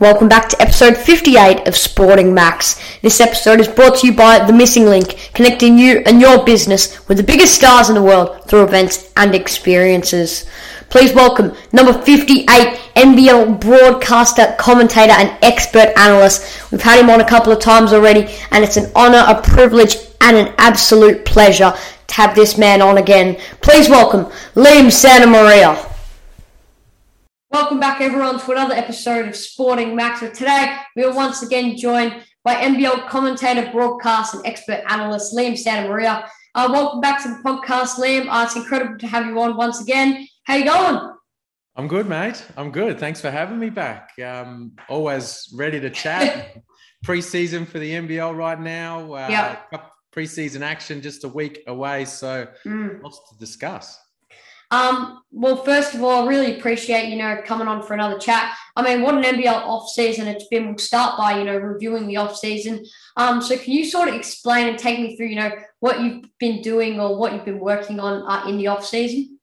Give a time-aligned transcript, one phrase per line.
[0.00, 2.80] Welcome back to episode 58 of Sporting Max.
[3.00, 7.06] This episode is brought to you by The Missing Link, connecting you and your business
[7.06, 10.50] with the biggest stars in the world through events and experiences.
[10.90, 12.48] Please welcome number 58
[12.96, 16.72] NBL broadcaster, commentator, and expert analyst.
[16.72, 19.94] We've had him on a couple of times already, and it's an honor, a privilege,
[20.20, 21.72] and an absolute pleasure
[22.08, 23.36] to have this man on again.
[23.60, 24.24] Please welcome
[24.56, 25.93] Liam Santa Maria.
[27.54, 30.18] Welcome back, everyone, to another episode of Sporting Max.
[30.18, 35.56] So today, we are once again joined by NBL commentator, broadcast, and expert analyst Liam
[35.56, 36.28] Santa Maria.
[36.56, 38.26] Uh, welcome back to the podcast, Liam.
[38.28, 40.26] Uh, it's incredible to have you on once again.
[40.42, 41.12] How you going?
[41.76, 42.44] I'm good, mate.
[42.56, 42.98] I'm good.
[42.98, 44.10] Thanks for having me back.
[44.18, 46.56] Um, always ready to chat.
[47.06, 49.12] Preseason for the NBL right now.
[49.12, 49.56] Uh, Yeah.
[50.12, 53.00] Preseason action just a week away, so Mm.
[53.00, 53.96] lots to discuss.
[54.74, 58.56] Um, well, first of all, I really appreciate you know coming on for another chat.
[58.76, 60.66] I mean, what an NBL off season it's been.
[60.68, 62.84] We'll start by you know reviewing the off season.
[63.16, 66.24] Um, so can you sort of explain and take me through you know what you've
[66.38, 69.38] been doing or what you've been working on uh, in the off season?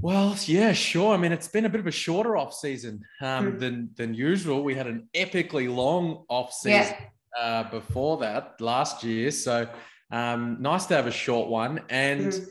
[0.00, 1.14] Well, yeah, sure.
[1.14, 3.58] I mean, it's been a bit of a shorter off season um, Hmm.
[3.58, 4.62] than than usual.
[4.62, 6.82] We had an epically long off Yeah.
[6.84, 6.96] season
[7.38, 9.68] uh, before that last year, so
[10.12, 11.80] um, nice to have a short one.
[11.90, 12.48] And Mhm.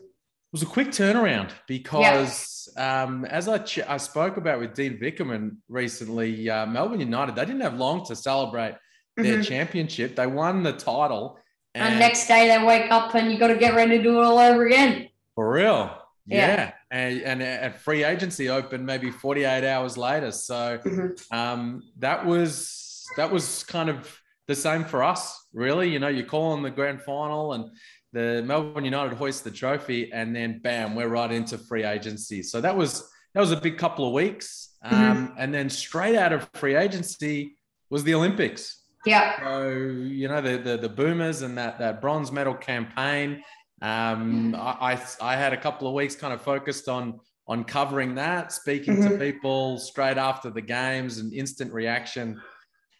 [0.57, 5.57] Was a quick turnaround because um, as I, ch- I spoke about with Dean Vickerman
[5.69, 8.75] recently, uh, Melbourne United, they didn't have long to celebrate
[9.15, 9.45] their Mhm.
[9.47, 10.15] championship.
[10.15, 11.37] They won the title.
[11.75, 14.23] And next day they wake up and you got to get ready to do it
[14.23, 15.09] all over again.
[15.35, 15.95] For real.
[16.25, 16.47] Yeah.
[16.47, 16.71] Yeah.
[16.89, 20.31] And, and a free agency opened maybe 48 hours later.
[20.31, 21.31] So Mhm.
[21.31, 25.89] um, that was that was kind of the same for us, really.
[25.89, 27.69] You know, you call on the grand final and
[28.13, 32.41] the Melbourne United hoist the trophy, and then bam, we're right into free agency.
[32.43, 34.75] So that was that was a big couple of weeks.
[34.83, 37.57] Um, And then straight out of free agency
[37.89, 38.83] was the Olympics.
[39.05, 39.39] Yeah.
[39.39, 43.43] So you know the the, the boomers and that that bronze medal campaign.
[43.81, 48.15] Um, I, I I had a couple of weeks kind of focused on on covering
[48.15, 49.19] that, speaking to Mhm.
[49.19, 52.41] people straight after the games, and instant reaction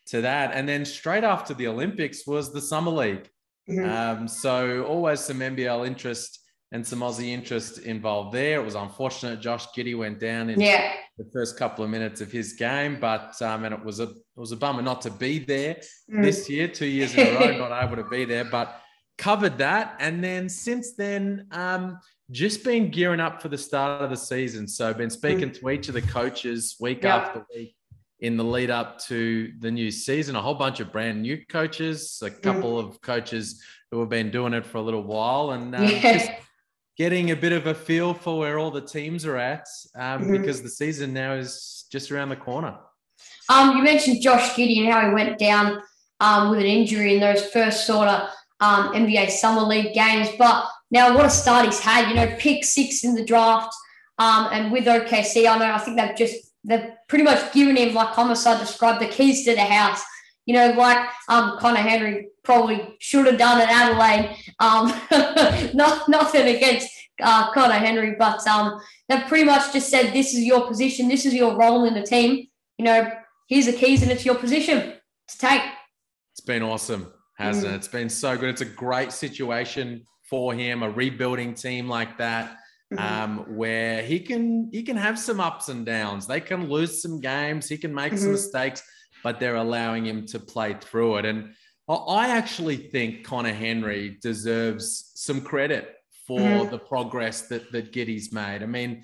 [0.06, 0.52] to that.
[0.54, 3.30] And then straight after the Olympics was the summer league.
[3.70, 3.90] Mhm.
[3.90, 6.40] Um, so always some NBL interest
[6.72, 8.60] and some Aussie interest involved there.
[8.60, 10.94] It was unfortunate Josh Giddey went down in Yeah.
[11.18, 14.16] the first couple of minutes of his game, but um, and it was a it
[14.40, 15.76] was a bummer not to be there
[16.12, 16.24] Mm.
[16.24, 18.82] this year, two years in a row, not able to be there, but
[19.18, 19.96] covered that.
[20.00, 21.98] And then since then, um,
[22.30, 24.68] just been gearing up for the start of the season.
[24.68, 27.16] So been speaking to each of the coaches week Yeah.
[27.16, 27.77] after week
[28.20, 30.36] in the lead up to the new season.
[30.36, 33.62] A whole bunch of brand new coaches, a couple of coaches
[33.92, 36.18] who have been doing it for a little while, and um, Yeah.
[36.18, 36.32] just
[36.98, 40.32] getting a bit of a feel for where all the teams are at um, Mhm.
[40.40, 42.76] because the season now is just around the corner.
[43.50, 45.82] Um, you mentioned Josh Giddey and how he went down
[46.20, 48.30] um, with an injury in those first sort of
[48.60, 50.28] um, NBA Summer League games.
[50.40, 52.10] But now, what a start he's had.
[52.10, 53.72] You know, pick six in the draft,
[54.18, 57.94] um, and with OKC, I know I think they've just they've pretty much given him,
[57.94, 60.02] like Homicide described, the keys to the house.
[60.46, 64.38] You know, like um, Connor Henry probably should have done at Adelaide.
[64.60, 64.94] Um,
[65.76, 66.90] not nothing against
[67.22, 68.80] uh, Connor Henry, but um,
[69.10, 71.10] they've pretty much just said, "This is your position.
[71.10, 72.48] This is your role in the team."
[72.78, 73.12] You know,
[73.50, 74.94] here's the keys and it's your position
[75.28, 75.62] to take.
[76.32, 77.72] It's been awesome, hasn't Mm.
[77.74, 77.76] it?
[77.76, 78.50] It's been so good.
[78.50, 82.56] It's a great situation for him, a rebuilding team like that.
[82.98, 86.26] Um, where he can he can have some ups and downs.
[86.26, 88.32] They can lose some games, he can make some Mhm.
[88.34, 88.82] mistakes,
[89.24, 91.26] but they're allowing him to play through it.
[91.26, 91.54] And
[91.90, 95.96] I- actually think Connor Henry deserves some credit
[96.26, 96.72] for Mhm.
[96.72, 98.64] the progress that that Giddey's made.
[98.64, 99.04] I mean,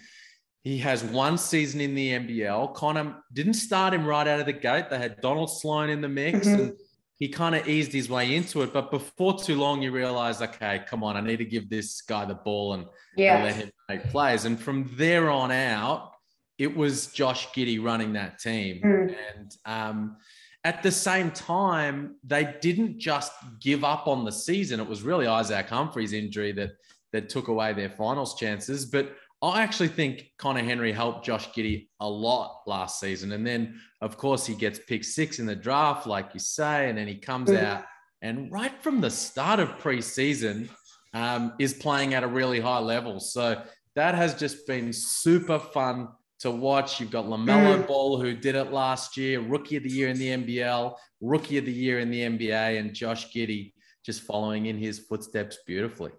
[0.64, 2.70] he has one season in the NBL.
[2.70, 4.90] Connor didn't start him right out of the gate.
[4.90, 6.54] They had Donald Sloan in the mix, Mhm.
[6.60, 6.74] and
[7.18, 8.74] he kind of eased his way into it.
[8.74, 12.25] But before too long, you realize, okay, come on, I need to give this guy
[12.25, 13.44] the ball and, and yeah.
[13.44, 14.46] let him make plays.
[14.46, 16.12] And from there on out,
[16.57, 18.81] it was Josh Giddey running that team.
[18.84, 19.16] Mm.
[19.35, 20.18] And um,
[20.63, 24.80] at the same time, they didn't just give up on the season.
[24.80, 26.71] It was really Isaac Humphrey's injury that
[27.13, 28.86] that took away their finals chances.
[28.86, 33.34] But I actually think Connor Henry helped Josh Giddey a lot last season.
[33.34, 36.98] And then, of course, he gets picked six in the draft, like you say, and
[36.98, 37.62] then he comes Mhm.
[37.62, 37.84] out
[38.22, 40.69] and right from the start of preseason
[41.13, 43.19] um, is playing at a really high level.
[43.19, 43.62] So
[43.95, 46.07] that has just been super fun
[46.40, 47.00] to watch.
[47.00, 47.88] You've got LaMelo Mm.
[47.88, 51.66] Ball, who did it last year, rookie of the year in the NBL, rookie of
[51.66, 53.74] the year in the NBA, and Josh Giddey
[54.04, 56.12] just following in his footsteps beautifully.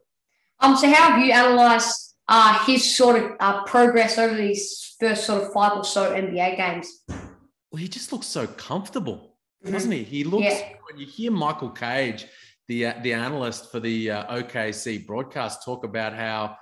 [0.60, 5.24] Um, so how have you analysed uh, his sort of uh, progress over these first
[5.26, 7.02] sort of five or so NBA games?
[7.08, 10.02] well, he just looks so comfortable, doesn't he?
[10.04, 10.72] He looks Yeah.
[10.88, 12.26] when you hear Michael Cage,
[12.68, 16.56] the uh, the analyst for the uh, OKC broadcast, talk about how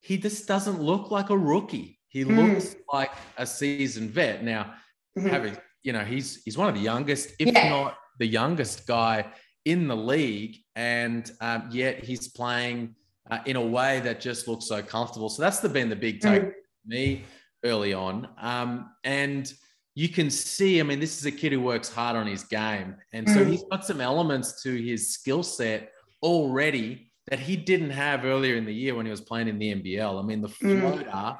[0.00, 1.98] he just doesn't look like a rookie.
[2.08, 2.36] He Mm.
[2.36, 4.42] looks like a seasoned vet.
[4.44, 4.74] Now,
[5.18, 5.30] Mhm.
[5.30, 7.68] having you know, he's he's one of the youngest, if Yeah.
[7.70, 9.32] not the youngest guy
[9.64, 12.94] in the league, and um, yet he's playing
[13.30, 15.28] uh, in a way that just looks so comfortable.
[15.28, 16.46] So that's the, been the big take Mm.
[16.50, 17.24] for me
[17.64, 18.28] early on.
[18.40, 19.52] Um, and
[19.94, 22.96] you can see, I mean, this is a kid who works hard on his game.
[23.12, 23.50] And so Mm.
[23.50, 25.90] he's got some elements to his skill set
[26.22, 29.70] already that he didn't have earlier in the year when he was playing in the
[29.70, 30.18] NBL.
[30.18, 30.80] I mean, the Mm.
[30.80, 31.38] floater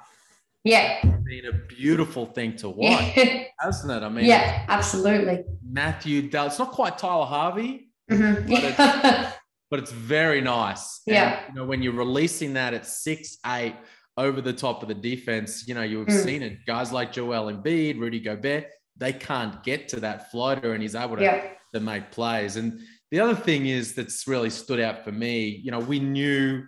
[0.65, 0.99] Yeah.
[1.03, 3.45] has been a beautiful thing to watch, Yeah.
[3.61, 4.03] hasn't it?
[4.05, 5.45] I mean, yeah, absolutely.
[5.65, 8.47] Matthew Dell, it's not quite Tyler Harvey, Mhm.
[8.49, 9.33] But Yeah.
[9.71, 11.01] but it's very nice.
[11.07, 11.49] And, Yeah.
[11.49, 13.75] you know, when you're releasing that at six, eight
[14.17, 16.25] over the top of the defense, you know, you've Mm.
[16.25, 16.67] seen it.
[16.67, 21.17] Guys like Joel Embiid, Rudy Gobert, they can't get to that floater and he's able
[21.17, 21.43] to, yeah.
[21.73, 22.57] to make plays.
[22.57, 22.81] And
[23.13, 26.65] the other thing is that's really stood out for me, you know, we knew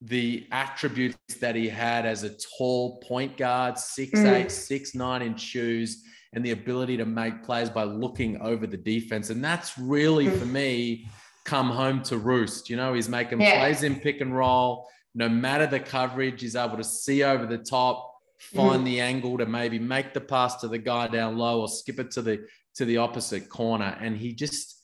[0.00, 4.32] the attributes that he had as a tall point guard, six Mm.
[4.32, 8.76] eight, six nine in shoes, and the ability to make plays by looking over the
[8.78, 9.28] defense.
[9.30, 10.38] And that's really Mm.
[10.38, 11.06] for me
[11.50, 12.70] come home to roost.
[12.70, 13.58] You know, he's making Yeah.
[13.58, 14.88] plays in pick and roll.
[15.16, 17.96] No matter the coverage, he's able to see over the top,
[18.38, 21.98] find the angle to maybe make the pass to the guy down low or skip
[21.98, 23.98] it to the to the opposite corner.
[24.00, 24.76] And he just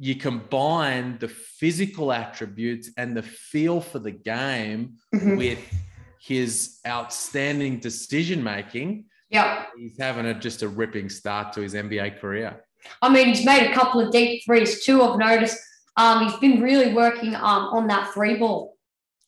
[0.00, 5.36] you combine the physical attributes and the feel for the game Mhm.
[5.38, 5.58] with
[6.20, 9.04] his outstanding decision making.
[9.30, 9.66] Yeah.
[9.76, 12.64] He's having a, just a ripping start to his NBA career.
[13.02, 15.02] I mean, he's made a couple of deep threes too.
[15.02, 15.58] I've noticed.
[15.98, 18.76] Um, he's been really working um on that three ball.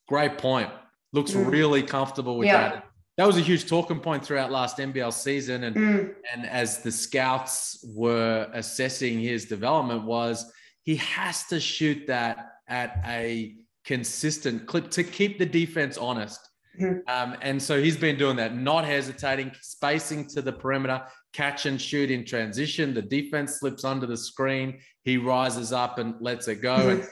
[0.08, 0.70] Great point.
[1.12, 1.50] Looks Mm.
[1.50, 2.70] really comfortable with Yeah.
[2.70, 2.84] that.
[3.16, 5.64] That was a huge talking point throughout last NBL season.
[5.64, 6.14] And, Mm.
[6.32, 10.50] and as the scouts were assessing his development was
[10.84, 16.40] he has to shoot that at a consistent clip to keep the defense honest.
[16.80, 17.02] Mhm.
[17.08, 21.02] Um, and so he's been doing that, not hesitating, spacing to the perimeter,
[21.32, 22.94] catch and shoot in transition.
[22.94, 24.80] The defense slips under the screen.
[25.04, 26.74] He rises up and lets it go.
[26.90, 27.04] And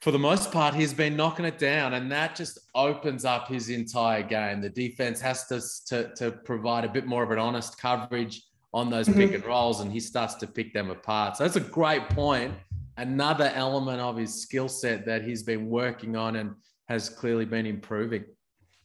[0.00, 3.68] for the most part, he's been knocking it down, and that just opens up his
[3.68, 4.60] entire game.
[4.60, 8.42] The defense has to, to, to provide a bit more of an honest coverage
[8.74, 9.14] on those Mhm.
[9.14, 11.36] pick and rolls, and he starts to pick them apart.
[11.36, 12.52] So that's a great point.
[12.96, 16.54] Another element of his skill set that he's been working on and
[16.88, 18.24] has clearly been improving.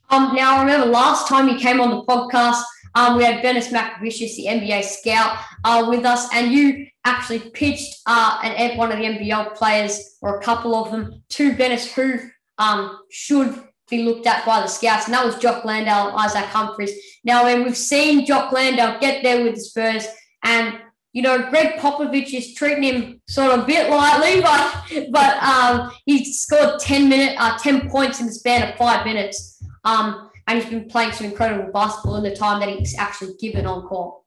[0.09, 2.63] Um, now I remember last time you came on the podcast,
[2.95, 8.01] um, we had Dennis McVicious, the NBA scout, uh, with us, and you actually pitched
[8.05, 12.19] uh, an one of the NBL players or a couple of them to Dennis, who
[12.57, 16.45] um should be looked at by the scouts, and that was Jock Landale and Isaac
[16.45, 16.91] Humphries.
[17.23, 20.07] Now, when we've seen Jock Landale get there with the Spurs,
[20.43, 20.79] and
[21.13, 24.41] you know, Gregg Popovich is treating him sort of a bit lightly,
[25.11, 29.05] but but um, he scored ten minute, uh, ten points in the span of five
[29.05, 29.56] minutes.
[29.83, 33.65] Um, and he's been playing some incredible basketball in the time that he's actually given
[33.65, 34.21] on court.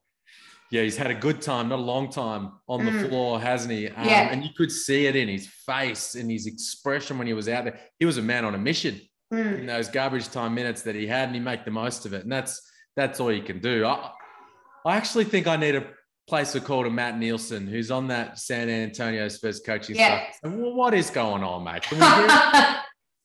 [0.71, 3.09] Yeah, he's had a good time, not a long time on the Mm.
[3.09, 3.89] floor, hasn't he?
[3.89, 4.29] Um, Yeah.
[4.31, 7.65] And you could see it in his face and his expression when he was out
[7.65, 7.81] there.
[7.99, 9.01] He was a man on a mission.
[9.33, 9.61] Mm.
[9.61, 12.25] in those garbage time minutes that he had, and he made the most of it.
[12.25, 12.61] And that's
[12.97, 13.87] that's all you can do.
[13.87, 14.11] I,
[14.85, 15.87] I actually think I need to
[16.29, 20.25] place a call to Matt Nielsen, who's on that San Antonio Spurs coaching Yeah.
[20.25, 20.39] staff.
[20.43, 21.83] And, well, what is going on, mate?
[21.83, 22.77] Can we get,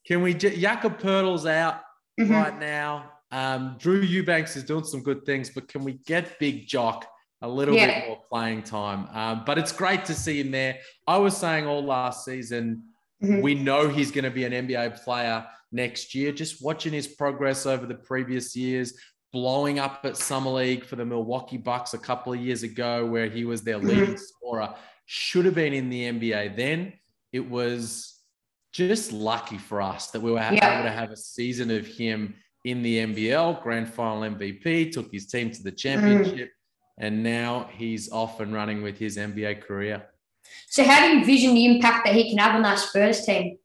[0.05, 1.81] can we Jakob Poeltl's out
[2.19, 2.29] Mhm.
[2.29, 3.11] right now?
[3.31, 7.05] Um, Drew Eubanks is doing some good things, but can we get Big Jock
[7.41, 7.99] a little Yeah.
[8.01, 9.07] bit more playing time?
[9.11, 10.79] Um, but it's great to see him there.
[11.07, 12.83] I was saying all last season,
[13.21, 13.41] Mhm.
[13.41, 16.31] we know he's going to be an NBA player next year.
[16.31, 18.97] Just watching his progress over the previous years,
[19.33, 23.27] blowing up at Summer League for the Milwaukee Bucks a couple of years ago, where
[23.27, 24.73] he was their leading scorer,
[25.05, 26.93] should have been in the NBA then.
[27.33, 28.14] It was
[28.75, 30.73] just lucky for us that we were Yeah.
[30.73, 35.27] able to have a season of him in the NBL, grand final MVP, took his
[35.27, 36.51] team to the championship,
[36.97, 40.03] and now he's off and running with his NBA career.
[40.67, 43.57] So, how do you envision the impact that he can have on that Spurs team?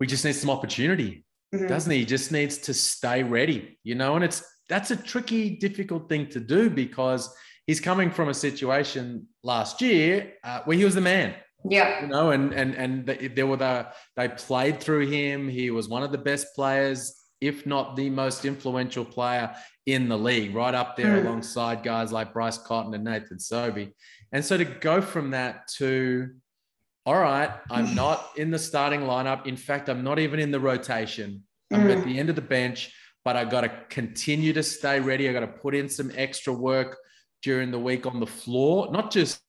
[0.00, 1.24] We just need some opportunity.
[1.54, 1.66] Mhm.
[1.68, 2.00] doesn't he?
[2.00, 6.26] He just needs to stay ready, you know, and it's that's a tricky, difficult thing
[6.28, 7.34] to do because
[7.66, 11.34] he's coming from a situation last year uh, where he was the man,
[11.68, 12.02] Yeah.
[12.02, 15.48] you know, and and and there were the they played through him.
[15.48, 19.54] He was one of the best players, if not the most influential player
[19.86, 21.26] in the league, right up there Mm.
[21.26, 23.94] alongside guys like Bryce Cotton and Nathan Sobey.
[24.32, 26.30] And so to go from that to
[27.06, 29.46] all right, I'm not in the starting lineup.
[29.46, 31.42] In fact, I'm not even in the rotation.
[31.72, 31.98] I'm Mm.
[31.98, 32.92] at the end of the bench,
[33.24, 35.28] but I got to continue to stay ready.
[35.28, 36.96] I got to put in some extra work
[37.42, 39.40] during the week on the floor, not just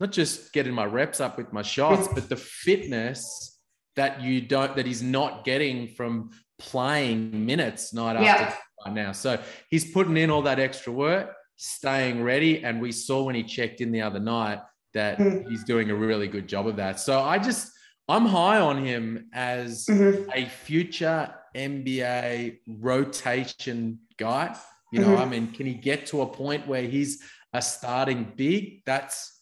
[0.00, 3.58] not just getting my reps up with my shots, but the fitness
[3.96, 8.34] that you don't that he's not getting from playing minutes night Yeah.
[8.34, 9.12] after night now.
[9.12, 13.42] So he's putting in all that extra work, staying ready, and we saw when he
[13.44, 14.60] checked in the other night
[14.94, 15.48] that Mm.
[15.48, 17.00] he's doing a really good job of that.
[17.00, 17.70] So I just
[18.06, 20.28] I'm high on him as Mhm.
[20.34, 24.54] a future NBA rotation guy.
[24.92, 25.18] You know, Mhm.
[25.20, 27.22] I mean, can he get to a point where he's
[27.54, 28.82] a starting big?
[28.84, 29.33] That's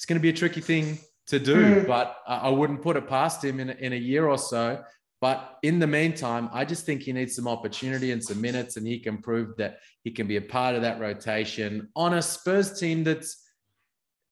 [0.00, 1.86] it's going to be a tricky thing to do, Mhm.
[1.86, 4.82] but I wouldn't put it past him in, in a year or so.
[5.20, 8.86] But in the meantime, I just think he needs some opportunity and some minutes, and
[8.86, 12.80] he can prove that he can be a part of that rotation on a Spurs
[12.80, 13.46] team that's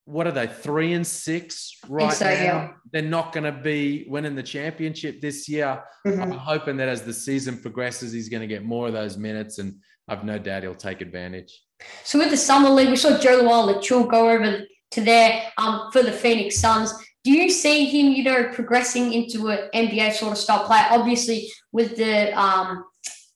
[0.06, 2.30] what are they three and six right so, now?
[2.32, 2.70] yeah.
[2.90, 5.84] They're not going to be winning the championship this year.
[6.06, 6.22] Mhm.
[6.22, 9.58] I'm hoping that as the season progresses, he's going to get more of those minutes,
[9.58, 9.74] and
[10.08, 11.62] I've no doubt he'll take advantage.
[12.04, 16.02] So with the summer league, we saw Joe Lual go over to there um, for
[16.02, 16.92] the Phoenix Suns.
[17.24, 20.86] Do you see him, you know, progressing into an NBA sort of style player?
[20.90, 22.84] Obviously, with the um,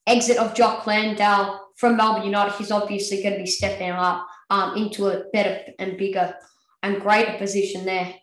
[0.06, 4.76] exit of Jock Landale from Melbourne United, he's obviously going to be stepping up um,
[4.76, 6.34] into a better and bigger
[6.82, 8.14] and greater position there.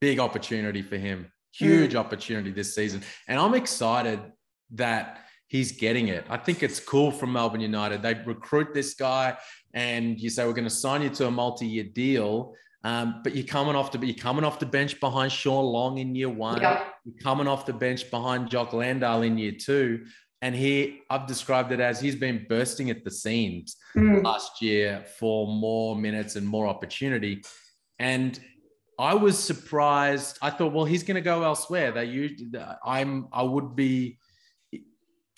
[0.00, 1.30] Big opportunity for him.
[1.54, 4.18] Huge opportunity this season, and I'm excited
[4.70, 6.24] that he's getting it.
[6.30, 8.00] I think it's cool from Melbourne United.
[8.00, 9.36] They recruit this guy,
[9.74, 12.54] and you say we're going to sign you to a multi-year deal.
[12.84, 16.14] Um, but you're coming off the you're coming off the bench behind Sean Long in
[16.16, 16.60] year one.
[16.60, 16.84] Yeah.
[17.04, 20.04] You're coming off the bench behind Jock Landale in year two.
[20.40, 24.24] And he, I've described it as he's been bursting at the seams Mm.
[24.24, 27.44] last year for more minutes and more opportunity.
[28.00, 28.40] And
[28.98, 30.38] I was surprised.
[30.42, 31.92] I thought, well, he's going to go elsewhere.
[31.92, 34.18] They used, I'm, I would be.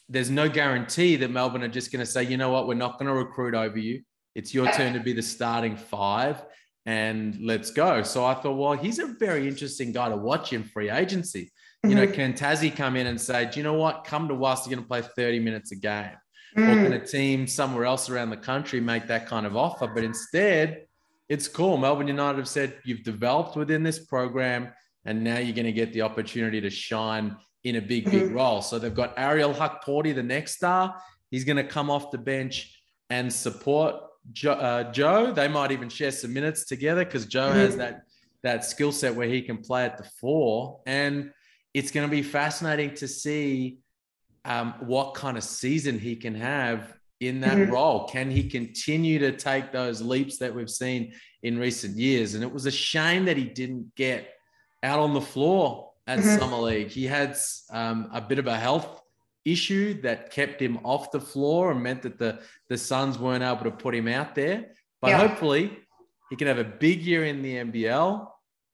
[0.09, 2.99] There's no guarantee that Melbourne are just going to say, you know what, we're not
[2.99, 4.03] going to recruit over you.
[4.35, 6.43] It's your turn to be the starting five,
[6.87, 8.03] and let's go.
[8.03, 11.51] So I thought, well, he's a very interesting guy to watch in free agency.
[11.85, 12.15] You know, Mhm.
[12.15, 14.85] can Tassie come in and say, do you know what, come to us, you're going
[14.85, 16.17] to play 30 minutes a game
[16.57, 16.83] or Mm.
[16.85, 19.87] can a team somewhere else around the country make that kind of offer?
[19.87, 20.87] But instead,
[21.29, 21.77] it's cool.
[21.77, 24.73] Melbourne United have said you've developed within this program,
[25.05, 28.35] and now you're going to get the opportunity to shine in a big, big Mhm.
[28.35, 28.63] role.
[28.63, 31.01] So they've got Ariel Hukporti, the next star.
[31.31, 33.97] He's going to come off the bench and support
[34.33, 34.53] Joe.
[34.53, 35.33] Uh, Joe.
[35.33, 37.79] They might even share some minutes together because Joe has Mhm.
[37.79, 38.01] that
[38.43, 41.33] that skill set where he can play at the four, and
[41.73, 43.79] it's going to be fascinating to see
[44.47, 47.71] um, what kind of season he can have in that Mhm.
[47.71, 48.07] role.
[48.07, 52.35] Can he continue to take those leaps that we've seen in recent years?
[52.35, 54.29] And it was a shame that he didn't get
[54.83, 56.39] out on the floor at Mhm.
[56.39, 56.89] Summer League.
[56.89, 57.39] He had
[57.71, 59.01] um, a bit of a health
[59.45, 63.65] issue that kept him off the floor and meant that the, the Suns weren't able
[63.65, 64.73] to put him out there.
[65.01, 65.19] But Yeah.
[65.29, 65.79] hopefully
[66.31, 68.27] he can have a big year in the NBL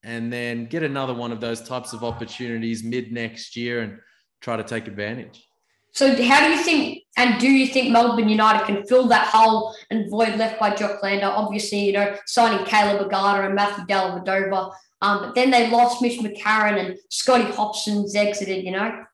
[0.03, 3.99] and then get another one of those types of opportunities mid next year and
[4.41, 5.45] try to take advantage.
[5.93, 9.75] So how do you think, and do you think Melbourne United can fill that hole
[9.91, 11.31] and void left by Jock Landale?
[11.33, 14.73] Obviously, you know, signing Caleb Agada and Matthew Dellavedova.
[15.03, 19.05] Um, but then they lost Mitch McCarron and Scotty Hopson's exited, you know?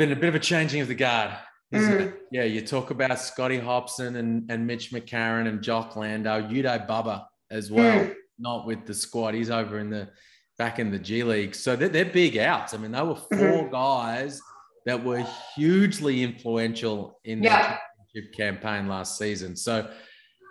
[0.00, 1.30] Been a bit of a changing of the guard,
[1.72, 2.00] isn't Mm.
[2.00, 2.22] it?
[2.32, 7.28] Yeah, you talk about Scotty Hopson and, and Mitch McCarron and Jock Landale, Yudai Baba
[7.50, 8.14] as well, Mm.
[8.38, 9.34] not with the squad.
[9.34, 10.08] He's over in the
[10.56, 11.54] back in the G League.
[11.54, 12.72] So they're, they're big outs.
[12.72, 13.70] I mean, they were 4 Mhm.
[13.70, 14.40] guys
[14.86, 15.22] that were
[15.54, 17.76] hugely influential in Yeah.
[18.14, 19.54] championship campaign last season.
[19.54, 19.86] So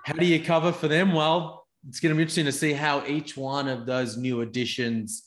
[0.05, 1.11] how do you cover for them?
[1.11, 5.23] Well, it's going to be interesting to see how each one of those new additions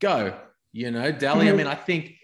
[0.00, 0.40] go.
[0.72, 1.56] You know, Delly, I Mhm.
[1.58, 2.14] mean, I think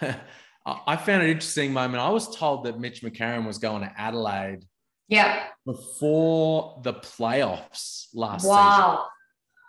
[0.64, 2.02] I found it interesting moment.
[2.02, 4.64] I was told that Mitch McCarron was going to Adelaide
[5.08, 5.44] Yeah.
[5.66, 8.56] before the playoffs last season.
[8.56, 9.06] Wow.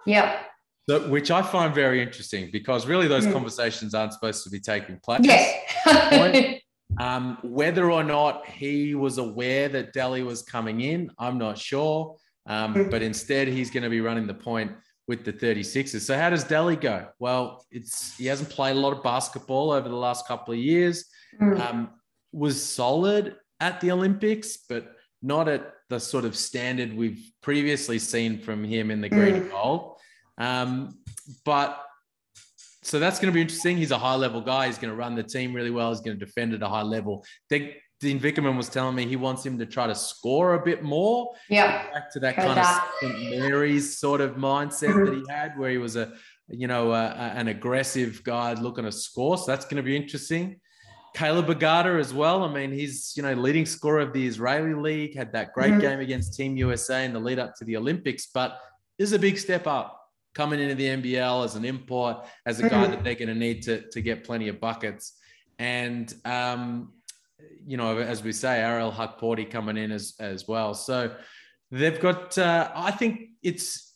[0.05, 0.39] Yeah.
[0.89, 3.33] So, which I find very interesting because really those Mm.
[3.33, 5.21] conversations aren't supposed to be taking place.
[5.23, 6.59] Yes.
[6.99, 12.17] Um, whether or not he was aware that Delly was coming in, I'm not sure.
[12.45, 12.91] Um, Mm.
[12.91, 14.73] but instead, he's going to be running the point
[15.07, 16.01] with the 36ers.
[16.01, 17.07] So, how does Delly go?
[17.19, 21.05] Well, it's he hasn't played a lot of basketball over the last couple of years.
[21.41, 21.59] Mm.
[21.59, 21.89] Um,
[22.31, 28.39] was solid at the Olympics, but not at the sort of standard we've previously seen
[28.39, 29.51] from him in the green and Mm.
[29.51, 29.97] gold.
[30.37, 30.97] Um,
[31.45, 31.79] but
[32.81, 33.77] so that's going to be interesting.
[33.77, 34.67] He's a high level guy.
[34.67, 35.89] He's going to run the team really well.
[35.89, 37.25] He's going to defend at a high level.
[37.49, 40.83] Dean Dean Vickerman was telling me he wants him to try to score a bit
[40.83, 41.91] more, yeah.
[41.91, 42.65] back to that kind of
[42.99, 43.39] St.
[43.39, 45.05] Mary's sort of mindset Mhm.
[45.05, 46.13] that he had, where he was a,
[46.49, 49.37] you know, a, an aggressive guy looking to score.
[49.37, 50.59] So that's going to be interesting.
[51.13, 52.43] Caleb Agada as well.
[52.43, 55.81] I mean, he's you know leading scorer of the Israeli League, had that great mm-hmm.
[55.81, 58.59] game against Team USA in the lead up to the Olympics, but
[58.97, 59.99] this is a big step up
[60.33, 62.91] coming into the NBL as an import, as a guy mm-hmm.
[62.91, 65.13] that they're going to need to to get plenty of buckets.
[65.59, 66.93] And um,
[67.65, 70.73] you know, as we say, Ariel Hukporti coming in as as well.
[70.73, 71.15] So
[71.71, 72.37] they've got.
[72.37, 73.93] Uh, I think it's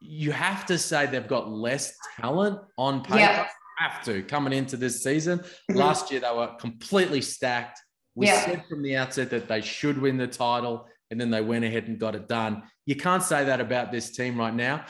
[0.00, 3.18] you have to say they've got less talent on paper.
[3.18, 3.46] Yeah.
[3.78, 5.38] Have to coming into this season.
[5.38, 5.76] Mm-hmm.
[5.76, 7.80] Last year they were completely stacked.
[8.14, 8.44] We yeah.
[8.44, 11.88] said from the outset that they should win the title, and then they went ahead
[11.88, 12.62] and got it done.
[12.84, 14.84] You can't say that about this team right now.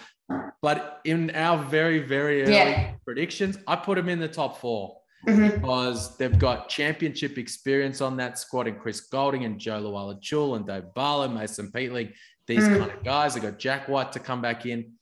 [0.63, 2.93] But in our very, very early yeah.
[3.05, 5.61] predictions, I put them in the top 4 mm-hmm.
[5.61, 10.67] because they've got championship experience on that squad and Chris Goulding and Joe Lual-Acuil and
[10.67, 12.13] Dave Barlow, Mason Peatling,
[12.47, 12.79] these mm.
[12.79, 13.35] kind of guys.
[13.35, 14.93] They've got Jack White to come back in.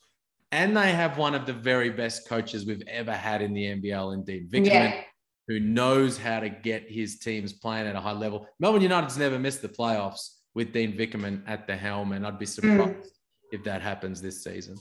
[0.51, 4.15] And they have one of the very best coaches we've ever had in the NBL
[4.15, 5.01] in Dean Vickerman, yeah.
[5.47, 8.47] who knows how to get his teams playing at a high level.
[8.59, 12.47] Melbourne United's never missed the playoffs with Dean Vickerman at the helm, and I'd be
[12.47, 12.49] mm.
[12.49, 13.07] surprised mm.
[13.53, 14.77] if that happens this season.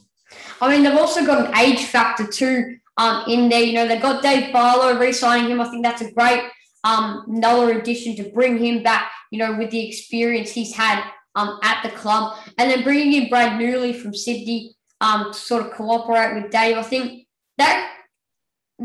[0.62, 3.62] I mean, they've also got an age factor too um, in there.
[3.62, 5.62] You know, they've got Dave Barlow re-signing him.
[5.62, 6.44] I think that's a great
[6.84, 9.12] um, another addition to bring him back.
[9.32, 11.04] You know, with the experience he's had
[11.36, 15.66] um, at the club, and then bringing in Brad Newley from Sydney um, to sort
[15.66, 16.78] of cooperate with Dave.
[16.78, 17.94] I think that.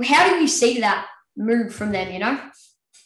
[0.05, 1.07] How do you see that
[1.37, 2.11] move from them?
[2.11, 2.41] You know,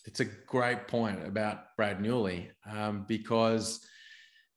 [0.04, 3.84] it's a great point about Brad Newley um, because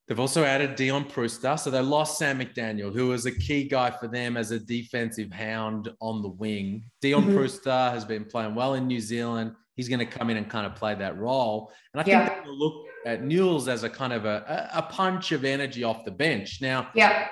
[0.09, 1.55] They've also added Dion Prewster.
[1.55, 5.31] So they lost Sam McDaniel, who was a key guy for them as a defensive
[5.31, 6.83] hound on the wing.
[6.99, 7.69] Dion mm-hmm.
[7.69, 9.53] Has been playing well in New Zealand.
[9.75, 11.71] He's going to come in and kind of play that role.
[11.93, 12.43] And I think yeah.
[12.43, 16.11] they'll look at Newell's as a kind of a, a punch of energy off the
[16.11, 16.59] bench.
[16.59, 17.27] Now, yeah.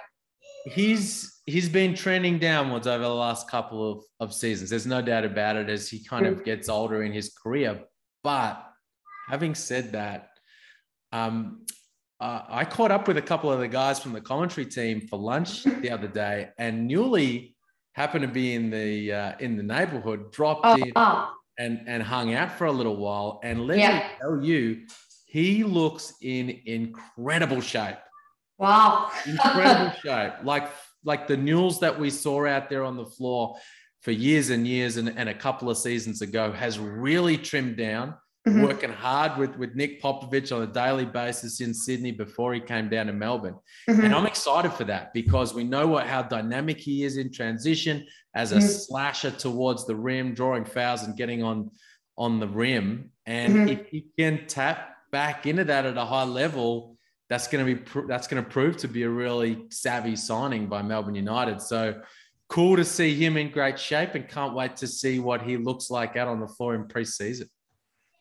[0.68, 4.70] he's he's been trending downwards over the last couple of, of seasons.
[4.70, 6.40] There's no doubt about it as he kind mm-hmm.
[6.40, 7.82] of gets older in his career.
[8.24, 8.64] But
[9.30, 10.30] having said that,
[11.12, 11.66] um,
[12.20, 15.20] uh, I caught up with a couple of the guys from the commentary team for
[15.20, 17.54] lunch the other day, and Newley
[17.94, 21.32] happened to be in the uh, in the neighborhood, dropped oh, in oh.
[21.60, 23.40] and and hung out for a little while.
[23.44, 23.98] And let yeah.
[23.98, 24.86] me tell you,
[25.28, 27.98] he looks in incredible shape.
[28.58, 30.70] Wow, incredible shape, like
[31.04, 33.58] like the Newells that we saw out there on the floor
[34.02, 38.16] for years and years and, and a couple of seasons ago has really trimmed down
[38.48, 38.64] mm-hmm.
[38.64, 42.90] working hard with, with Nick Popovich on a daily basis in Sydney before he came
[42.90, 43.56] down to Melbourne.
[43.90, 44.06] Mm-hmm.
[44.06, 48.06] And I'm excited for that because we know what how dynamic he is in transition
[48.36, 48.68] as a mm-hmm.
[48.68, 51.72] slasher towards the rim, drawing fouls and getting on
[52.18, 53.12] on the rim.
[53.26, 53.68] And mm-hmm.
[53.70, 56.98] if he can tap back into that at a high level,
[57.30, 60.82] that's going to be that's going to prove to be a really savvy signing by
[60.82, 61.62] Melbourne United.
[61.62, 62.02] So
[62.50, 65.90] cool to see him in great shape and can't wait to see what he looks
[65.90, 67.50] like out on the floor in preseason.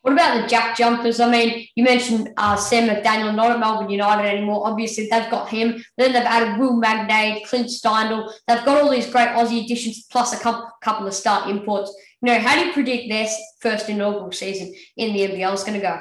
[0.07, 1.19] What about the Jack Jumpers?
[1.19, 4.65] I mean, you mentioned uh, Sam McDaniel, not at Melbourne United anymore.
[4.65, 5.83] Obviously, they've got him.
[5.97, 8.31] Then they've added Will Magnay, Clint Steindl.
[8.47, 11.93] They've got all these great Aussie additions, plus a couple, couple of start imports.
[12.21, 13.27] You know, how do you predict their
[13.59, 15.99] first inaugural season in the NBL is going to go?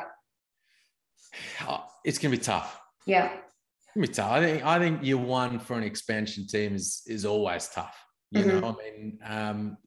[1.68, 2.80] Oh, it's going to be tough.
[3.06, 3.32] Yeah.
[3.96, 4.30] It's be tough.
[4.30, 8.00] I think, I think year one for an expansion team is, is always tough.
[8.30, 8.60] You mm-hmm.
[8.60, 9.78] know, I mean, um,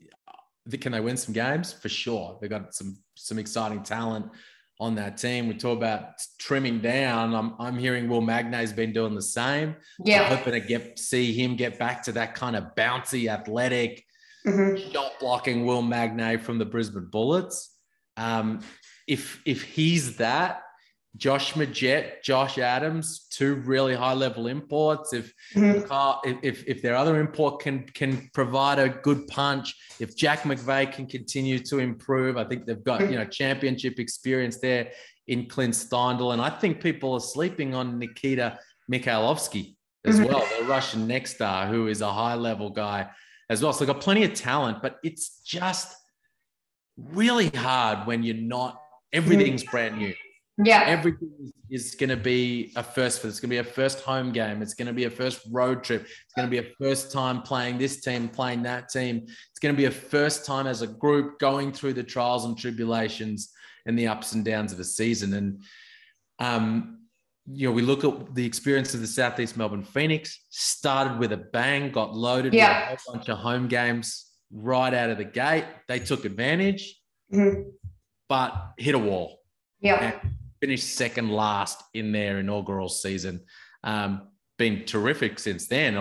[0.77, 1.71] can they win some games?
[1.71, 2.37] For sure.
[2.41, 4.31] They've got some some exciting talent
[4.79, 5.47] on that team.
[5.47, 7.35] We talk about trimming down.
[7.35, 9.75] I'm, I'm hearing Will Magnay's been doing the same.
[10.03, 10.23] Yeah.
[10.23, 14.05] I'm hoping to get see him get back to that kind of bouncy, athletic,
[14.47, 14.91] mm-hmm.
[14.91, 17.75] shot blocking Will Magnay from the Brisbane Bullets.
[18.15, 18.61] Um,
[19.07, 20.61] if if he's that,
[21.17, 25.11] Josh Magette, Josh Adams, two really high level imports.
[25.11, 26.37] If, mm-hmm.
[26.43, 31.07] if if their other import can can provide a good punch, if Jack McVeigh can
[31.07, 34.91] continue to improve, I think they've got you know championship experience there
[35.27, 38.59] in Clint Steindl, and I think people are sleeping on Nikita
[38.91, 40.31] Mikhailovsky as mm-hmm.
[40.31, 43.09] well, the Russian next star, who is a high level guy
[43.49, 43.73] as well.
[43.73, 45.95] So they've got plenty of talent, but it's just
[46.97, 49.71] really hard when you're not everything's mm-hmm.
[49.71, 50.13] brand new.
[50.63, 50.83] Yeah.
[50.85, 54.31] Everything is going to be a first for It's going to be a first home
[54.31, 54.61] game.
[54.61, 56.01] It's going to be a first road trip.
[56.01, 59.23] It's going to be a first time playing this team, playing that team.
[59.25, 62.57] It's going to be a first time as a group going through the trials and
[62.57, 63.53] tribulations
[63.85, 65.33] and the ups and downs of a season.
[65.33, 65.63] And,
[66.39, 66.99] um,
[67.47, 71.37] you know, we look at the experience of the Southeast Melbourne Phoenix, started with a
[71.37, 72.91] bang, got loaded yeah.
[72.91, 75.65] with a whole bunch of home games right out of the gate.
[75.87, 76.99] They took advantage,
[77.33, 77.69] mm-hmm.
[78.27, 79.39] but hit a wall.
[79.79, 80.13] Yeah.
[80.21, 83.41] And finished second last in their inaugural season.
[83.83, 85.93] Um, been terrific since then.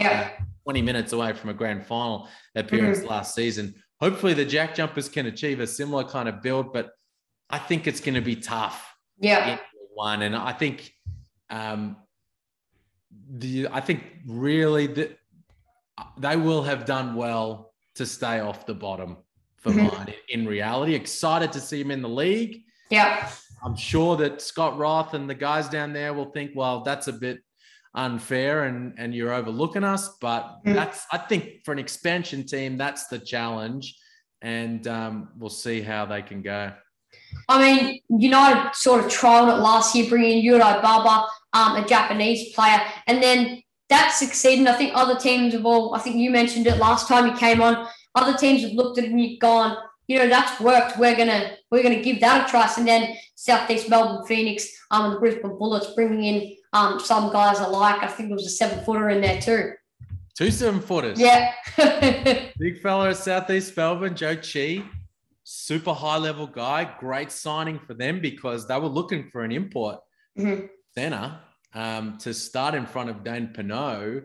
[0.00, 0.30] yeah.
[0.64, 3.08] 20 minutes away from a grand final appearance mm-hmm.
[3.08, 3.74] last season.
[4.00, 6.90] Hopefully, the Jack Jumpers can achieve a similar kind of build, but
[7.48, 8.94] I think it's going to be tough.
[9.18, 9.58] Yeah.
[9.94, 10.92] One, and I think,
[11.50, 11.96] um,
[13.30, 15.18] the I think really that
[16.18, 19.16] they will have done well to stay off the bottom
[19.56, 19.92] for Mhm.
[19.92, 20.14] mine.
[20.28, 22.64] In reality, excited to see him in the league.
[22.90, 23.30] Yeah.
[23.66, 27.12] I'm sure that Scott Roth and the guys down there will think, well, that's a
[27.12, 27.40] bit
[27.96, 30.16] unfair and and you're overlooking us.
[30.20, 30.74] But Mm.
[30.74, 33.96] that's I think for an expansion team, that's the challenge,
[34.40, 36.72] and um, we'll see how they can go.
[37.48, 41.86] I mean, United sort of trialed it last year, bringing in Yudai Baba, um, a
[41.88, 44.68] Japanese player, and then that succeeded.
[44.68, 45.92] I think other teams have all.
[45.94, 47.88] I think you mentioned it last time you came on.
[48.14, 49.76] Other teams have looked at it and you've gone,
[50.08, 50.98] you know, that's worked.
[50.98, 52.70] We're gonna we're gonna give that a try.
[52.76, 57.58] And then Southeast Melbourne Phoenix, um, and the Brisbane Bullets bringing in um some guys
[57.58, 58.02] alike.
[58.02, 59.72] I think there was a seven footer in there too.
[60.36, 61.18] Two seven footers.
[61.18, 61.52] Yeah.
[62.58, 64.86] Big fella at Southeast Melbourne, Zhou Qi,
[65.44, 66.94] super high level guy.
[67.00, 69.98] Great signing for them because they were looking for an import
[70.38, 70.68] Mhm.
[70.94, 71.38] center
[71.74, 74.22] um, to start in front of Dane Pineau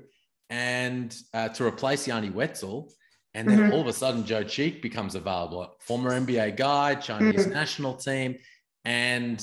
[0.49, 2.91] and uh, to replace Yanni Wetzel.
[3.33, 3.71] And then Mhm.
[3.73, 7.53] all of a sudden, Zhou Qi becomes available, former NBA guy, Chinese Mhm.
[7.53, 8.37] national team.
[8.83, 9.41] And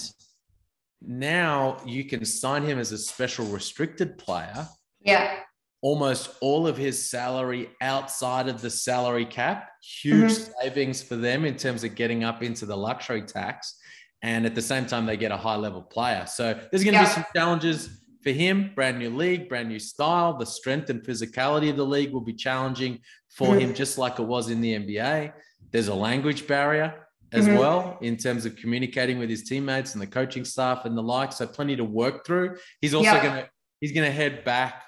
[1.00, 4.68] now you can sign him as a special restricted player
[5.00, 5.40] yeah.
[5.80, 9.70] almost all of his salary outside of the salary cap.
[9.80, 10.52] Huge Mm-hmm.
[10.60, 13.78] savings for them in terms of getting up into the luxury tax.
[14.22, 16.26] And at the same time, they get a high level player.
[16.26, 17.04] So there's going to Yeah.
[17.04, 17.88] be some challenges
[18.28, 18.72] for him.
[18.74, 20.36] Brand new league, brand new style.
[20.36, 24.24] The strength and physicality of the league will be challenging for him, just like it
[24.24, 25.32] was in the NBA.
[25.72, 27.58] There's a language barrier as Mhm.
[27.58, 31.32] well in terms of communicating with his teammates and the coaching staff and the like.
[31.32, 32.56] So plenty to work through.
[32.80, 33.22] He's also Yeah.
[33.22, 34.82] going to he's going to head back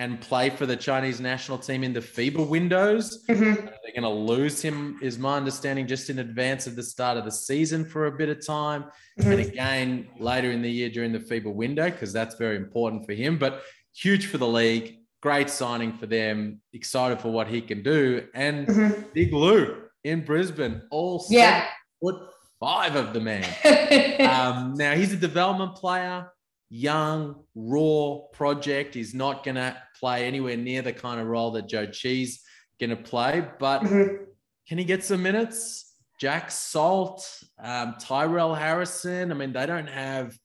[0.00, 3.22] and play for the Chinese national team in the FIBA windows.
[3.28, 3.54] Mhm.
[3.66, 7.26] They're going to lose him, is my understanding, just in advance of the start of
[7.26, 8.86] the season for a bit of time.
[9.18, 9.48] And Mhm.
[9.48, 13.36] again, later in the year during the FIBA window, because that's very important for him.
[13.38, 13.62] But
[13.94, 14.96] huge for the league.
[15.20, 16.62] Great signing for them.
[16.72, 18.26] Excited for what he can do.
[18.32, 19.12] And Mhm.
[19.12, 21.50] Big Lou in Brisbane, all Yeah.
[21.60, 21.68] seven
[22.00, 23.44] foot five of the man.
[24.20, 26.26] Um, now he's a development player,
[26.70, 28.94] young, raw project.
[28.94, 32.42] He's not going to play anywhere near the kind of role that Zhou Qi's
[32.78, 34.26] going to play, but Mhm.
[34.68, 35.94] can he get some minutes?
[36.20, 37.26] Jack Salt,
[37.62, 39.30] um, Tyrell Harrison.
[39.32, 40.36] I mean, they don't have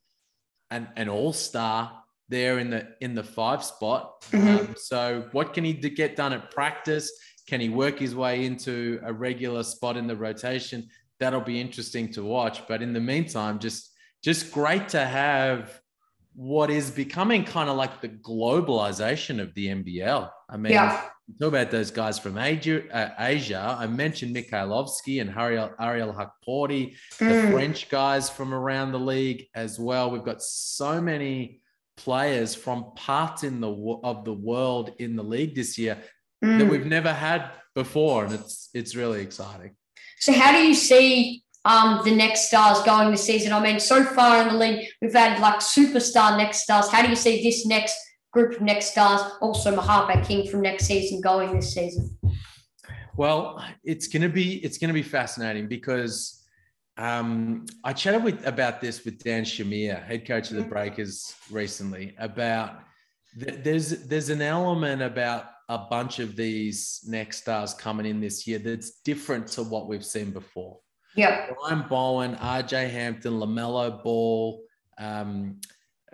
[0.71, 4.21] an, an all-star there in the in the five spot.
[4.31, 4.59] Mhm.
[4.69, 7.11] Um, so what can he do, get done at practice?
[7.47, 10.89] Can he work his way into a regular spot in the rotation?
[11.19, 12.67] That'll be interesting to watch.
[12.67, 15.79] But in the meantime, just just great to have
[16.35, 20.29] what is becoming kind of like the globalization of the NBL.
[20.49, 21.01] I mean, Yeah.
[21.39, 22.83] talk about those guys from Asia.
[22.93, 23.75] Uh, Asia.
[23.79, 27.51] I mentioned Mikhailovsky and Ariel, Ariel Hukporti, the Mm.
[27.51, 30.11] French guys from around the league as well.
[30.11, 31.61] We've got so many
[31.97, 33.71] players from parts in the
[34.03, 35.97] of the world in the league this year
[36.41, 36.69] that Mm.
[36.69, 39.75] we've never had before, and it's it's really exciting.
[40.19, 43.51] So how do you see um, the next stars going this season?
[43.51, 46.87] I mean, so far in the league, we've had like superstar next stars.
[46.89, 47.95] How do you see this next
[48.31, 52.17] group of next stars, also Mojave King from next season, going this season?
[53.17, 56.43] Well, it's gonna be it's gonna be fascinating because
[56.97, 62.13] um, I chatted with about this with Dan Shamir, head coach of the Breakers, recently
[62.19, 62.79] about
[63.39, 68.45] th- there's there's an element about a bunch of these next stars coming in this
[68.45, 70.79] year that's different to what we've seen before.
[71.15, 71.47] Yeah.
[71.61, 74.61] Brian Bowen, RJ Hampton, Lamelo Ball,
[74.97, 75.59] um,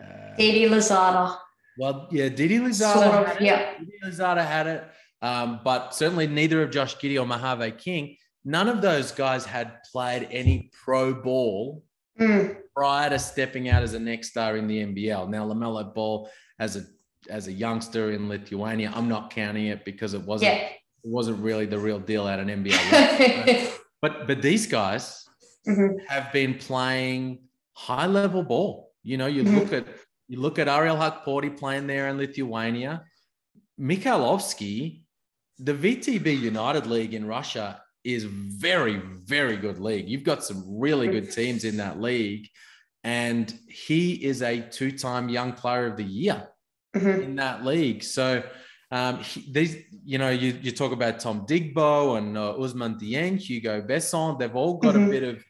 [0.02, 1.38] uh, Didi Louzada.
[1.78, 2.94] well, yeah, Didi Louzada.
[2.94, 3.78] Sort of, yeah.
[3.80, 4.84] Didi Louzada had it,
[5.22, 8.16] um, but certainly neither of Josh Giddey or Mojave King.
[8.46, 11.84] None of those guys had played any pro ball
[12.20, 12.58] Mm.
[12.76, 15.30] prior to stepping out as a next star in the NBL.
[15.30, 16.84] Now Lamelo Ball as a
[17.30, 20.58] as a youngster in Lithuania, I'm not counting it because it wasn't Yeah.
[20.66, 23.72] it wasn't really the real deal at an NBL.
[24.02, 25.26] but but these guys
[25.68, 26.06] Mhm.
[26.08, 27.22] have been playing
[27.74, 28.92] high level ball.
[29.04, 29.56] You know, you Mhm.
[29.60, 29.86] look at
[30.28, 33.04] you look at Ariel Hukporti playing there in Lithuania.
[33.80, 35.02] Mikhailovsky,
[35.60, 40.08] the VTB United League in Russia is very, very good league.
[40.08, 42.48] You've got some really good teams in that league.
[43.04, 46.48] And he is a two-time young player of the year
[46.96, 47.24] Mhm.
[47.24, 48.02] in that league.
[48.04, 48.44] So
[48.92, 53.38] um, he, these, you know, you, you talk about Tom Digbeu and uh, Ousmane Dieng,
[53.38, 54.38] Hugo Besson.
[54.38, 55.08] They've all got Mhm.
[55.08, 55.44] a bit of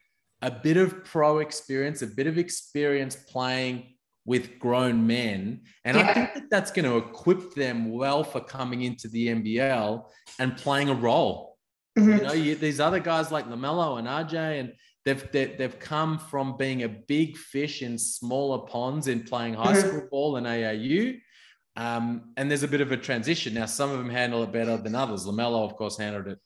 [0.43, 3.93] a bit of pro experience, a bit of experience playing
[4.25, 8.81] with grown men, and I think that that's going to equip them well for coming
[8.81, 10.03] into the NBL
[10.39, 11.57] and playing a role.
[11.97, 12.17] Mhm.
[12.17, 14.73] You know, you, these other guys like Lamelo and RJ and
[15.03, 19.73] They've, they, they've come from being a big fish in smaller ponds in playing high
[19.73, 19.87] mm-hmm.
[19.87, 21.19] school ball and AAU.
[21.75, 23.53] Um, and there's a bit of a transition.
[23.53, 25.25] Now, some of them handle it better than others.
[25.25, 26.39] LaMelo, of course, handled it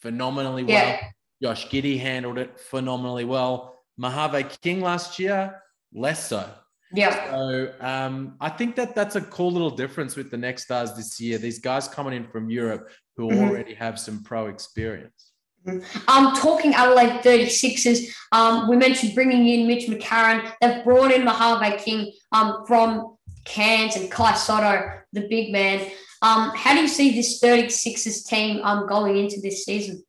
[0.00, 0.98] phenomenally well.
[1.42, 3.74] Josh Giddey handled it phenomenally well.
[3.96, 6.48] Mojave King last year, less so.
[6.92, 7.30] Yeah.
[7.30, 11.20] So um, I think that that's a cool little difference with the next stars this
[11.20, 11.38] year.
[11.38, 13.48] These guys coming in from Europe who mm-hmm.
[13.48, 15.32] already have some pro experience.
[15.66, 16.08] Mm-hmm.
[16.08, 20.50] Um, talking Adelaide 36ers, um, we mentioned bringing in Mitch McCarron.
[20.60, 25.90] They've brought in Mojave King um, from Cairns and Kai Sotto, the big man.
[26.22, 30.04] Um, how do you see this 36ers team um, going into this season?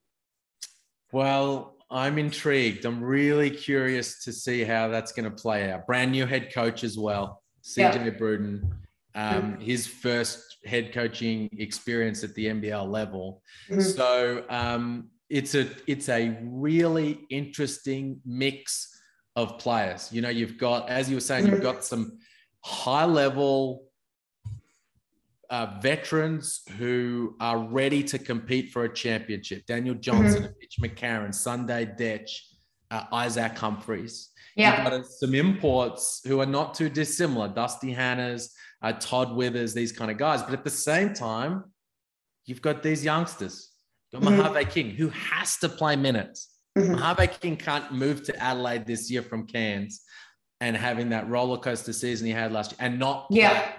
[1.11, 2.85] Well, I'm intrigued.
[2.85, 5.85] I'm really curious to see how that's going to play out.
[5.85, 8.09] Brand new head coach as well, CJ yeah.
[8.11, 8.73] Bruton.
[9.13, 9.61] Um, mm-hmm.
[9.61, 13.41] His first head coaching experience at the NBL level.
[13.69, 13.81] Mm-hmm.
[13.81, 18.97] So um, it's a it's a really interesting mix
[19.35, 20.11] of players.
[20.11, 21.55] You know, you've got, as you were saying, mm-hmm.
[21.55, 22.19] you've got some
[22.63, 23.83] high level
[25.49, 29.65] uh, veterans who are ready to compete for a championship.
[29.65, 30.53] Daniel Johnson, mm-hmm.
[30.59, 32.29] Mitch McCarron, Sunday Dech,
[32.89, 34.29] uh, Isaac Humphries.
[34.55, 34.95] Yeah.
[34.95, 37.49] You've some imports who are not too dissimilar.
[37.49, 38.49] Dusty Hannahs,
[38.81, 40.41] uh, Todd Withers, these kind of guys.
[40.41, 41.65] But at the same time,
[42.45, 43.71] you've got these youngsters.
[44.11, 44.41] You've got mm-hmm.
[44.41, 46.49] Mojave King, who has to play minutes.
[46.77, 46.93] Mm-hmm.
[46.93, 50.01] Mojave King can't move to Adelaide this year from Cairns
[50.61, 53.73] and having that roller coaster season he had last year and not yeah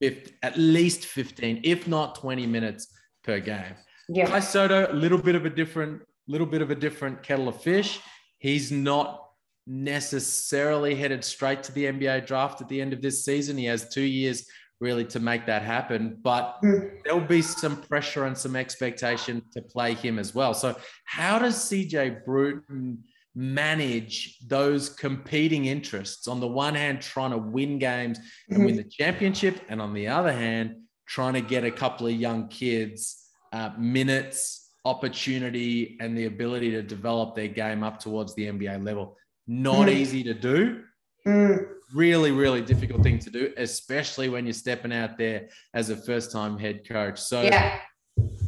[0.00, 2.88] at least 15, if not 20 minutes
[3.24, 3.74] per game.
[4.08, 4.26] Yeah.
[4.26, 7.60] Kai Sotto, a little bit of a different, little bit of a different kettle of
[7.60, 8.00] fish.
[8.38, 9.24] He's not
[9.66, 13.58] necessarily headed straight to the NBA draft at the end of this season.
[13.58, 14.46] He has two years
[14.80, 16.90] really to make that happen, but mm.
[17.04, 20.54] there'll be some pressure and some expectation to play him as well.
[20.54, 23.02] So, how does CJ Bruton
[23.38, 26.26] manage those competing interests.
[26.26, 28.78] On the one hand, trying to win games and win mm-hmm.
[28.78, 30.74] the championship, and on the other hand,
[31.06, 36.82] trying to get a couple of young kids uh, minutes, opportunity, and the ability to
[36.82, 39.16] develop their game up towards the NBA level.
[39.46, 39.92] Not mm.
[39.92, 40.82] easy to do.
[41.26, 41.66] Mm.
[41.94, 46.32] Really, really difficult thing to do, especially when you're stepping out there as a first
[46.32, 47.20] time head coach.
[47.20, 47.78] So, yeah.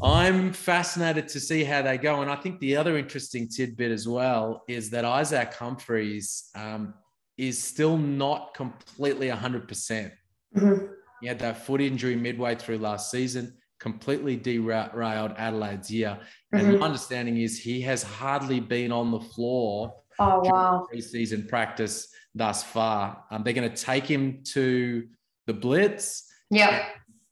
[0.02, 2.22] I'm fascinated to see how they go.
[2.22, 6.94] And I think the other interesting tidbit as well is that Isaac Humphries um,
[7.37, 9.66] is still not completely 100%.
[9.66, 10.12] percent
[10.56, 10.87] mm hmm
[11.20, 16.18] He had that foot injury midway through last season, completely derailed Adelaide's year.
[16.52, 16.78] And mm-hmm.
[16.78, 20.87] my understanding is he has hardly been on the floor oh, wow.
[20.92, 23.24] preseason practice thus far.
[23.30, 25.06] Um, they're going to take him to
[25.46, 26.26] the Blitz.
[26.50, 26.87] Yeah.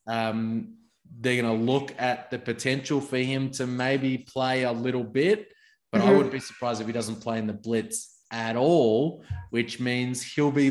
[0.07, 0.78] Um,
[1.21, 5.53] they're going to look at the potential for him to maybe play a little bit,
[5.91, 6.11] but mm-hmm.
[6.11, 10.23] I wouldn't be surprised if he doesn't play in the blitz at all, which means
[10.23, 10.71] he'll be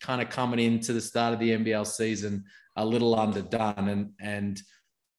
[0.00, 2.44] kind of coming into the start of the NBL season
[2.76, 4.62] a little underdone, and and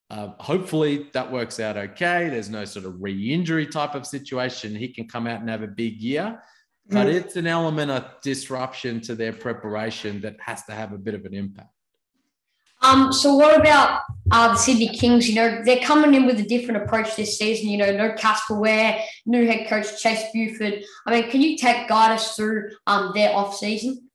[0.10, 2.30] uh, hopefully that works out okay.
[2.30, 4.76] There's no sort of re-injury type of situation.
[4.76, 6.42] He can come out and have a big year,
[6.88, 7.18] but mm-hmm.
[7.18, 11.26] it's an element of disruption to their preparation that has to have a bit of
[11.26, 11.70] an impact.
[12.82, 15.28] Um, so what about uh, the Sydney Kings?
[15.28, 17.70] You know, they're coming in with a different approach this season.
[17.70, 20.84] You know, no Casper Ware, new head coach Chase Buford.
[21.06, 24.10] I mean, can you take guide us through um, their off season?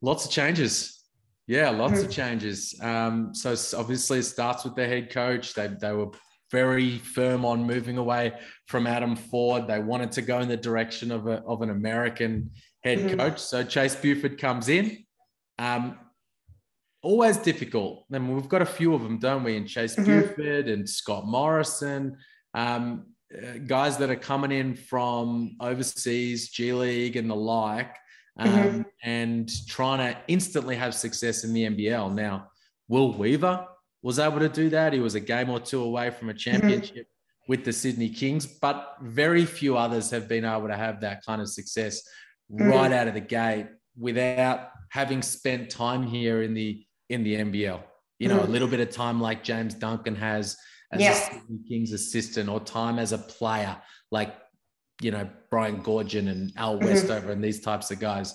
[0.00, 1.02] Lots of changes.
[1.46, 2.06] Yeah, lots mm-hmm.
[2.06, 2.74] of changes.
[2.80, 5.54] Um, so obviously, it starts with the head coach.
[5.54, 6.10] They they were
[6.52, 8.32] very firm on moving away
[8.66, 9.66] from Adam Forde.
[9.66, 12.52] They wanted to go in the direction of a of an American
[12.84, 13.18] head mm-hmm.
[13.18, 13.40] coach.
[13.40, 15.04] So Chase Buford comes in.
[15.58, 15.98] Um,
[17.02, 18.04] always difficult.
[18.12, 19.56] I mean, we've got a few of them, don't we?
[19.56, 20.04] And Chase mm-hmm.
[20.04, 22.16] Buford and Scott Morrison,
[22.54, 27.94] um, uh, guys that are coming in from overseas, G League and the like,
[28.38, 28.82] um, mm-hmm.
[29.02, 32.14] and trying to instantly have success in the NBL.
[32.14, 32.48] Now,
[32.88, 33.66] Will Weaver
[34.02, 34.92] was able to do that.
[34.92, 36.38] He was a game or two away from a mm-hmm.
[36.38, 36.94] championship.
[36.94, 37.04] Mm-hmm.
[37.48, 41.42] With the Sydney Kings, but very few others have been able to have that kind
[41.42, 42.00] of success
[42.52, 42.68] mm-hmm.
[42.68, 43.66] right out of the gate
[43.98, 47.82] without having spent time here in the in the NBL.
[48.18, 48.48] You know, mm-hmm.
[48.48, 50.56] a little bit of time like James Duncan has
[50.92, 51.34] as yeah.
[51.34, 53.76] a Kings assistant, or time as a player
[54.10, 54.34] like
[55.00, 56.86] you know Brian Goorjian and Al mm-hmm.
[56.86, 58.34] Westover and these types of guys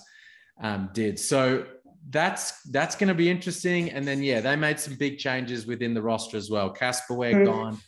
[0.60, 1.18] um, did.
[1.18, 1.66] So
[2.10, 3.90] that's that's going to be interesting.
[3.90, 6.70] And then yeah, they made some big changes within the roster as well.
[6.70, 7.44] Casper Ware mm-hmm.
[7.44, 7.78] gone,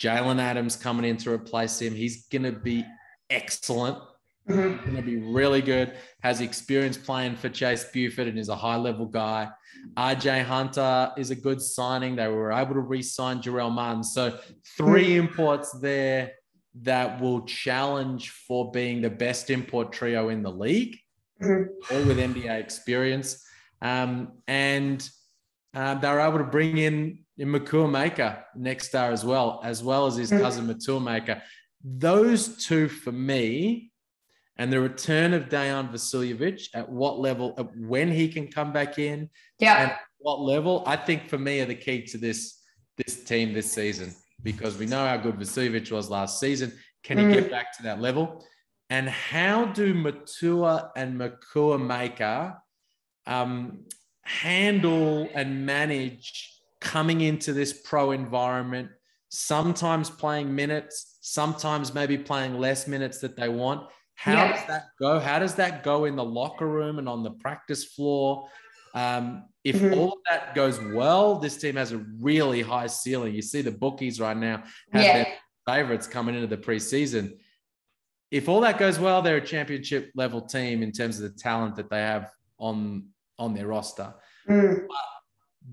[0.00, 1.94] Jalen Adams coming in to replace him.
[1.94, 2.84] He's going to be
[3.28, 3.98] excellent.
[4.50, 4.84] Mm-hmm.
[4.84, 5.94] Going to be really good.
[6.22, 9.48] Has experience playing for Chase Buford and is a high level guy.
[9.96, 12.16] RJ Hunter is a good signing.
[12.16, 14.02] They were able to re sign Jarell Martin.
[14.02, 14.38] So,
[14.76, 15.28] three mm-hmm.
[15.28, 16.32] imports there
[16.82, 20.96] that will challenge for being the best import trio in the league,
[21.42, 21.68] Mhm.
[21.90, 23.44] all with NBA experience.
[23.82, 25.08] Um, and
[25.74, 29.82] uh, they were able to bring in, in Makur Maker next star as well, as
[29.82, 30.40] well as his Mhm.
[30.40, 31.42] cousin Matur Maker.
[31.82, 33.89] Those two for me,
[34.60, 38.98] and the return of Dejan Vasiljevic at what level, at when he can come back
[38.98, 39.82] in, Yeah.
[39.82, 42.58] and what level, I think for me are the key to this
[42.98, 46.70] this team this season because we know how good Vasiljevic was last season.
[47.02, 47.32] Can he Mm.
[47.32, 48.44] get back to that level?
[48.90, 52.58] And how do Matur and Makur Maker
[53.26, 53.86] um,
[54.24, 58.90] handle and manage coming into this pro environment?
[59.30, 63.88] Sometimes playing minutes, sometimes maybe playing less minutes that they want.
[64.20, 64.52] How Yeah.
[64.52, 65.18] does that go?
[65.18, 68.50] How does that go in the locker room and on the practice floor?
[68.94, 69.96] Um, if Mhm.
[69.96, 73.34] all of that goes well, this team has a really high ceiling.
[73.34, 74.58] You see the bookies right now
[74.92, 75.12] have Yeah.
[75.24, 77.38] their favorites coming into the preseason.
[78.30, 81.76] If all that goes well, they're a championship level team in terms of the talent
[81.76, 84.12] that they have on on their roster.
[84.46, 84.86] Mm.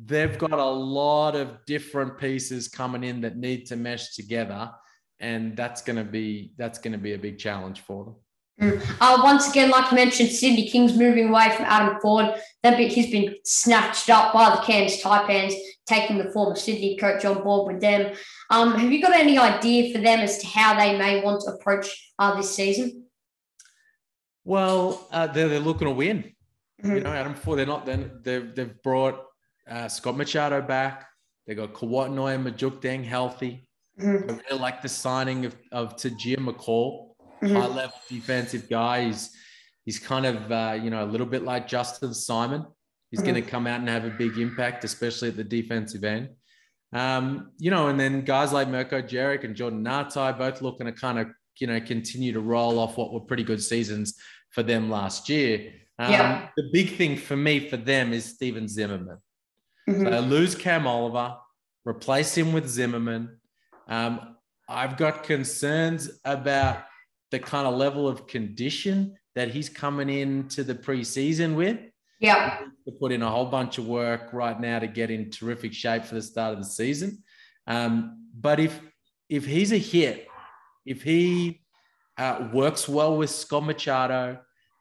[0.05, 4.71] They've got a lot of different pieces coming in that need to mesh together,
[5.19, 8.15] and that's going to be that's going to be a big challenge for them.
[8.59, 12.39] Uh, once again, like you mentioned, Sydney Kings moving away from Adam Forde.
[12.63, 15.53] That bit he's been snatched up by the Cairns Taipans,
[15.85, 18.15] taking the former Sydney coach on board with them.
[18.49, 21.51] Um, have you got any idea for them as to how they may want to
[21.51, 23.05] approach uh, this season?
[24.43, 26.33] Well, uh, they're, they're looking to win.
[26.83, 27.03] You Mhm.
[27.03, 27.85] know, Adam Forde, they're not.
[27.85, 29.23] Then they've they've brought
[29.69, 31.05] uh, Scott Machado back.
[31.45, 33.67] They got Kouat Noi and Majok Deng healthy.
[33.99, 34.29] Mhm.
[34.31, 37.06] I really like the signing of of Tahjere McCall,
[37.41, 37.53] Mhm.
[37.53, 39.05] high level defensive guy.
[39.05, 39.35] He's
[39.85, 42.65] he's kind of uh, you know a little bit like Justin Simon.
[43.11, 43.25] He's Mhm.
[43.25, 46.29] going to come out and have a big impact, especially at the defensive end.
[46.93, 50.91] Um, you know, and then guys like Mirko Djeric and Jordan Ngatai both looking to
[50.93, 51.27] kind of
[51.59, 54.15] you know continue to roll off what were pretty good seasons
[54.51, 55.73] for them last year.
[55.99, 56.49] Um, Yeah.
[56.57, 59.17] The big thing for me for them is Stephen Zimmerman.
[59.89, 60.09] Mhm.
[60.09, 61.35] So lose Cam Oliver,
[61.85, 63.39] replace him with Zimmerman.
[63.87, 64.35] Um,
[64.69, 66.83] I've got concerns about
[67.31, 71.77] the kind of level of condition that he's coming into the preseason with.
[72.19, 72.59] Yeah.
[72.85, 76.03] To put in a whole bunch of work right now to get in terrific shape
[76.05, 77.23] for the start of the season.
[77.67, 78.79] Um, but if
[79.29, 80.27] if he's a hit,
[80.85, 81.61] if he
[82.17, 84.39] uh, works well with Scott Machado,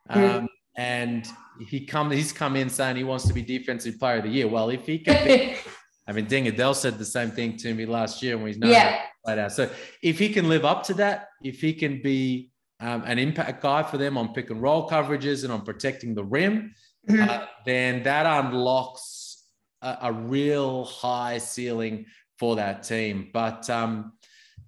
[0.08, 0.46] um, Mm.
[0.76, 1.28] and
[1.68, 4.46] he come he's come in saying he wants to be defensive player of the year.
[4.48, 5.56] Well, if he can be,
[6.08, 8.70] I mean, Ding Adele said the same thing to me last year when he's known
[8.70, 9.02] yeah.
[9.26, 9.52] right out.
[9.52, 9.68] So
[10.02, 13.82] if he can live up to that, if he can be um, an impact guy
[13.82, 16.72] for them on pick and roll coverages and on protecting the rim,
[17.08, 17.28] Mhm.
[17.28, 19.44] uh, then that unlocks
[19.82, 22.06] a, a real high ceiling
[22.38, 23.30] for that team.
[23.32, 24.12] But um,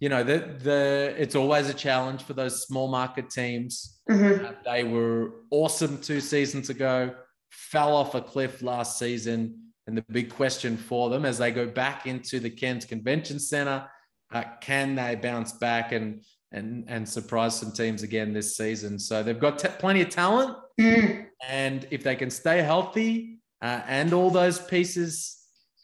[0.00, 4.00] you know, the the it's always a challenge for those small market teams.
[4.08, 4.44] Mhm.
[4.44, 7.14] Uh, they were awesome two seasons ago,
[7.50, 9.67] fell off a cliff last season.
[9.88, 13.88] And the big question for them as they go back into the Cairns Convention Center,
[14.30, 16.22] uh, can they bounce back and,
[16.52, 18.98] and, and surprise some teams again this season?
[18.98, 20.58] So they've got t- plenty of talent.
[20.78, 21.24] Mm.
[21.48, 25.38] And if they can stay healthy uh, and all those pieces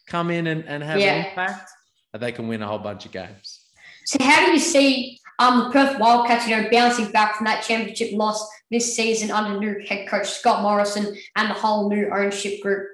[0.05, 1.15] come in and, and have Yeah.
[1.15, 1.71] an impact,
[2.13, 3.61] uh, they can win a whole bunch of games.
[4.05, 7.63] So how do you see um, the Perth Wildcats, you know, bouncing back from that
[7.63, 12.61] championship loss this season under new head coach Scott Morrison and the whole new ownership
[12.61, 12.89] group?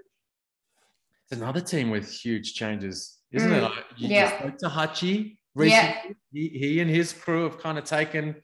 [1.32, 3.64] It's another team with huge changes, isn't Mm, it?
[3.64, 4.32] Like, You yeah.
[4.32, 6.02] you spoke to Hachi Yeah.
[6.34, 8.36] He, he and his crew have kind of taken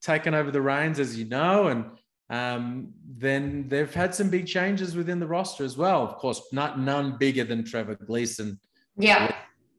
[0.00, 1.84] taken over the reins, as you know, and
[2.28, 6.02] um, then they've had some big changes within the roster as well.
[6.02, 8.58] Of course, not none bigger than Trevor Gleeson.
[8.96, 9.32] Yeah.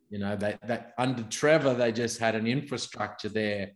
[0.09, 3.71] You know, that that under Trevor, they just had an infrastructure there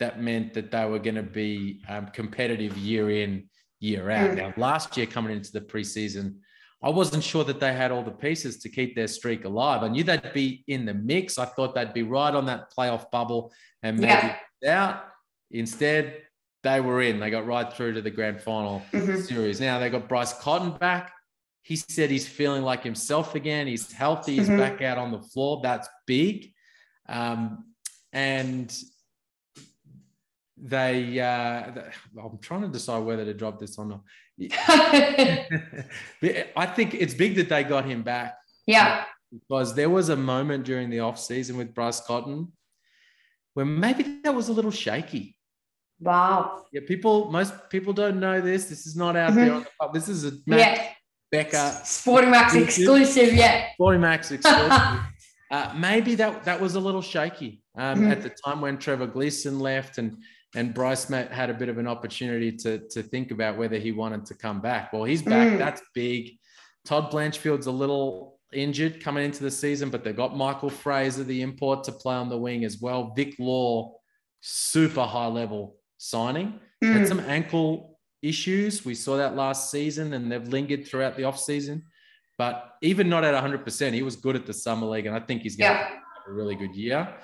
[0.00, 4.30] that meant that they were going to be um, competitive year in, year out.
[4.30, 4.36] Mm.
[4.36, 6.38] Now, last year coming into the preseason,
[6.82, 9.82] I wasn't sure that they had all the pieces to keep their streak alive.
[9.82, 11.38] I knew they'd be in the mix.
[11.38, 14.84] I thought they'd be right on that playoff bubble and maybe Yeah.
[14.84, 15.04] out.
[15.52, 16.22] Instead,
[16.62, 17.20] they were in.
[17.20, 19.22] They got right through to the grand final Mhm.
[19.22, 19.60] series.
[19.60, 21.12] Now they got Bryce Cotton back.
[21.62, 23.66] He said he's feeling like himself again.
[23.68, 24.36] He's healthy.
[24.36, 24.58] He's Mhm.
[24.58, 25.60] back out on the floor.
[25.62, 26.52] That's big.
[27.08, 27.66] Um,
[28.12, 28.76] and
[30.64, 31.72] they, uh,
[32.22, 34.00] I'm trying to decide whether to drop this or not.
[36.56, 38.36] I think it's big that they got him back
[38.66, 39.04] yeah.
[39.32, 42.52] because there was a moment during the off season with Bryce Cotton
[43.54, 45.36] where maybe that was a little shaky.
[46.00, 46.64] Wow.
[46.72, 48.66] Yeah, people, most people don't know this.
[48.66, 49.34] This is not out Mhm.
[49.36, 49.92] there on the pub.
[49.94, 50.88] This is a Matt Yeah.
[51.30, 53.34] Becker Sporting Max Exclusive.
[53.34, 53.66] Yeah.
[53.74, 54.72] Sporting Max exclusive.
[55.50, 58.10] uh, maybe that that was a little shaky um, Mhm.
[58.12, 60.16] at the time when Trevor Gleeson left and
[60.54, 63.92] and Bryce Matt had a bit of an opportunity to to think about whether he
[63.92, 64.92] wanted to come back.
[64.92, 65.52] Well, he's back.
[65.52, 65.58] Mm.
[65.58, 66.38] That's big.
[66.84, 71.40] Todd Blanchfield's a little injured coming into the season, but they've got Michael Frazier, the
[71.42, 73.12] import, to play on the wing as well.
[73.16, 73.94] Vic Law,
[74.40, 76.60] super high level signing.
[76.82, 77.08] Had Mm.
[77.08, 78.84] some ankle issues.
[78.84, 81.82] We saw that last season, and they've lingered throughout the offseason.
[82.38, 85.42] But even not at 100%, he was good at the summer league, and I think
[85.42, 85.88] he's going to Yeah.
[85.88, 85.98] have
[86.28, 87.14] a really good year.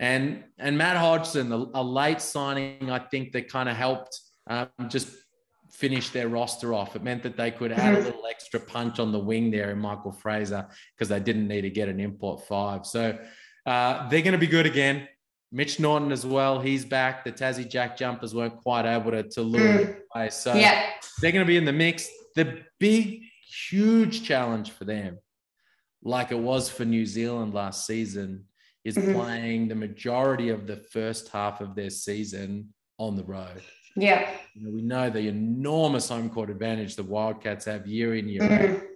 [0.00, 4.18] And and Matt Hodgson, a, a late signing, I think that kind of helped
[4.48, 5.08] um, just
[5.70, 6.94] finish their roster off.
[6.96, 8.04] It meant that they could add a Mhm.
[8.04, 11.70] little extra punch on the wing there in Michael Frazier because they didn't need to
[11.70, 12.86] get an import five.
[12.86, 13.18] So
[13.66, 15.08] uh, they're going to be good again.
[15.50, 16.60] Mitch Norton as well.
[16.60, 17.24] He's back.
[17.24, 19.78] The Tassie Jack jumpers weren't quite able to, to lure Mm.
[19.86, 20.30] him away.
[20.30, 20.90] So Yeah.
[21.20, 22.08] they're going to be in the mix.
[22.34, 23.22] The big,
[23.70, 25.18] huge challenge for them,
[26.02, 28.44] like it was for New Zealand last season,
[28.84, 29.14] is Mhm.
[29.14, 33.62] playing the majority of the first half of their season on the road.
[33.96, 34.30] Yeah.
[34.54, 38.42] You know, we know the enormous home court advantage the Wildcats have year in, year
[38.42, 38.50] out.
[38.50, 38.86] Mhm.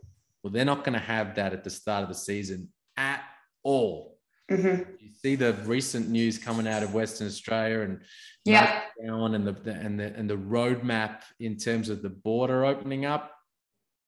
[0.43, 3.23] Well, they're not going to have that at the start of the season at
[3.63, 4.19] all.
[4.51, 5.01] Mhm.
[5.01, 8.01] You see the recent news coming out of Western Australia and
[8.45, 8.83] Yeah.
[9.05, 13.05] down and the, the and the and the roadmap in terms of the border opening
[13.05, 13.35] up.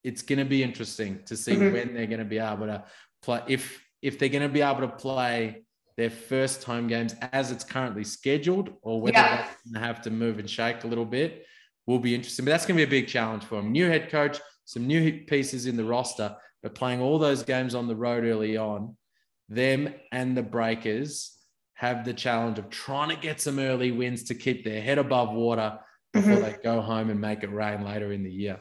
[0.02, 1.72] It's going to be interesting to see Mhm.
[1.72, 2.84] when they're going to be able to
[3.22, 3.42] play.
[3.48, 5.62] If if they're going to be able to play
[6.00, 9.36] their first home games as it's currently scheduled, or whether Yeah.
[9.36, 11.44] they're going to have to move and shake a little bit,
[11.86, 12.46] will be interesting.
[12.46, 13.70] But that's going to be a big challenge for them.
[13.70, 17.86] New head coach, some new pieces in the roster, but playing all those games on
[17.86, 18.96] the road early on,
[19.50, 21.36] them and the Breakers
[21.74, 25.32] have the challenge of trying to get some early wins to keep their head above
[25.34, 25.78] water
[26.14, 26.42] before Mhm.
[26.42, 28.58] they go home and make it rain later in the year.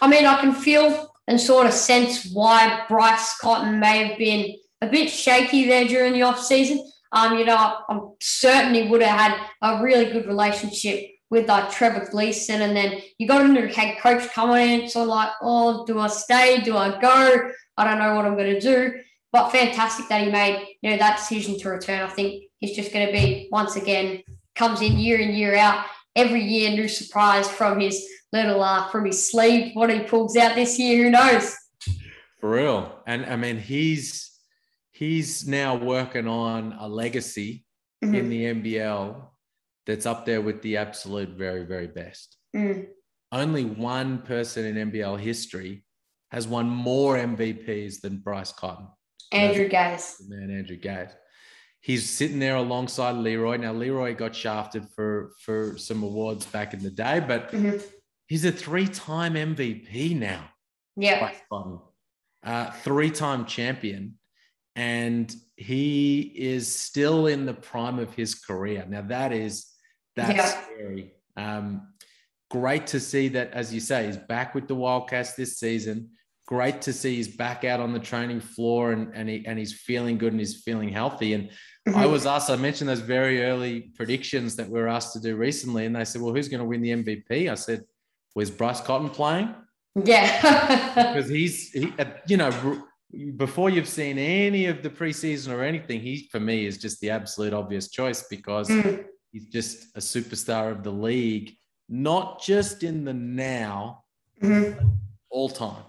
[0.00, 4.56] I mean, I can feel and sort of sense why Bryce Cotton may have been
[4.82, 6.90] a bit shaky there during the off season.
[7.12, 12.08] Um, you know, I, certainly would have had a really good relationship with like Trevor
[12.10, 14.88] Gleeson, and then you got a new head coach coming in.
[14.88, 16.60] So like, oh, do I stay?
[16.60, 17.50] Do I go?
[17.76, 18.92] I don't know what I'm going to do.
[19.30, 22.02] But fantastic that he made you know that decision to return.
[22.02, 24.22] I think he's just going to be once again
[24.54, 29.06] comes in year in year out every year new surprise from his little uh from
[29.06, 29.70] his sleeve.
[29.74, 31.56] What he pulls out this year, who knows?
[32.40, 32.92] For real.
[33.06, 34.31] And I mean, he's
[35.06, 37.64] he's now working on a legacy
[38.04, 38.14] Mhm.
[38.18, 39.32] in the NBL
[39.86, 42.36] that's up there with the absolute very, very best.
[42.54, 42.86] Mm.
[43.32, 45.84] Only one person in NBL history
[46.30, 48.86] has won more MVPs than Bryce Cotton.
[49.32, 50.22] Andrew Gaze.
[50.28, 51.10] man Andrew Gaze.
[51.80, 53.56] He's sitting there alongside Leroy.
[53.56, 57.82] Now Leroy got shafted for for some awards back in the day, but Mhm.
[58.28, 60.48] he's a three-time MVP now.
[60.96, 61.32] Yeah.
[62.44, 64.18] Uh, three-time champion,
[64.76, 68.84] and he is still in the prime of his career.
[68.88, 69.66] Now that is
[70.16, 70.62] that's Yeah.
[70.64, 71.12] scary.
[71.36, 71.88] Um,
[72.50, 76.10] great to see that, as you say, he's back with the Wildcats this season.
[76.46, 79.72] Great to see he's back out on the training floor and and, he, and he's
[79.72, 81.32] feeling good and he's feeling healthy.
[81.34, 81.50] And
[81.88, 82.10] I Mhm.
[82.12, 85.86] was asked, I mentioned those very early predictions that we were asked to do recently,
[85.86, 87.84] and they said, "Well, who's going to win the MVP?" I said,
[88.34, 89.54] "Was Bryce Cotton playing?"
[90.04, 90.94] yeah.
[91.14, 92.50] because he's he, uh, you know
[93.36, 97.10] before you've seen any of the preseason or anything he for me is just the
[97.10, 99.04] absolute obvious choice because Mm.
[99.32, 101.56] he's just a superstar of the league
[101.88, 104.04] not just in the now
[104.42, 104.96] Mhm.
[105.30, 105.84] all time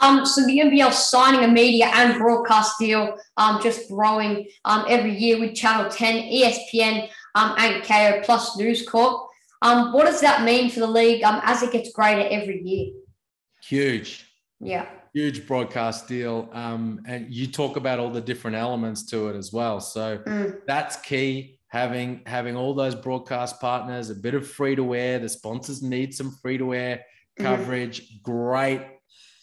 [0.00, 5.14] Um, so the NBL signing a media and broadcast deal, um, just growing um, every
[5.16, 9.28] year with Channel 10, ESPN, um, and Kayo plus News Corp.
[9.60, 12.92] Um, what does that mean for the league um, as it gets greater every year?
[13.64, 14.26] huge
[14.62, 14.86] Yeah.
[15.14, 19.52] huge broadcast deal um, and you talk about all the different elements to it as
[19.52, 20.60] well so Mm.
[20.66, 25.28] that's key having having all those broadcast partners a bit of free to wear the
[25.28, 27.02] sponsors need some free to wear
[27.38, 27.44] Mhm.
[27.44, 28.82] coverage great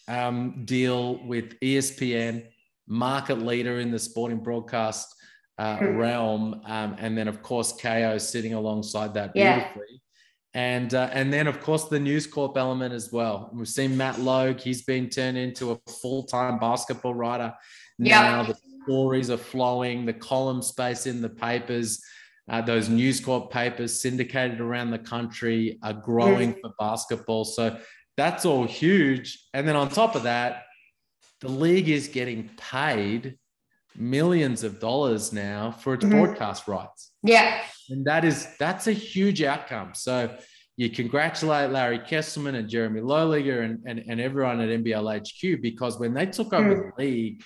[0.08, 2.44] um, deal with espn
[2.88, 5.14] market leader in the sporting broadcast
[5.58, 5.98] uh, Mhm.
[5.98, 9.68] realm um, and then of course Kayo sitting alongside that Yeah.
[10.54, 14.18] And uh, and then of course the news corp element as well we've seen matt
[14.18, 17.54] logue he's been turned into a full-time basketball writer
[17.98, 18.22] Yeah.
[18.22, 22.02] now the stories are flowing the column space in the papers
[22.50, 27.44] uh, those News Corp papers syndicated around the country are growing for basketball.
[27.44, 27.78] So
[28.16, 29.46] that's all huge.
[29.54, 30.64] And then on top of that,
[31.40, 33.38] the league is getting paid
[33.96, 36.10] millions of dollars now for its Mhm.
[36.10, 37.12] broadcast rights.
[37.22, 37.62] Yeah.
[37.88, 39.94] And that is that's a huge outcome.
[39.94, 40.36] So
[40.76, 45.98] you congratulate Larry Kestelman and Jeremy Loeliger and, and, and everyone at NBL HQ because
[45.98, 47.42] when they took over the league,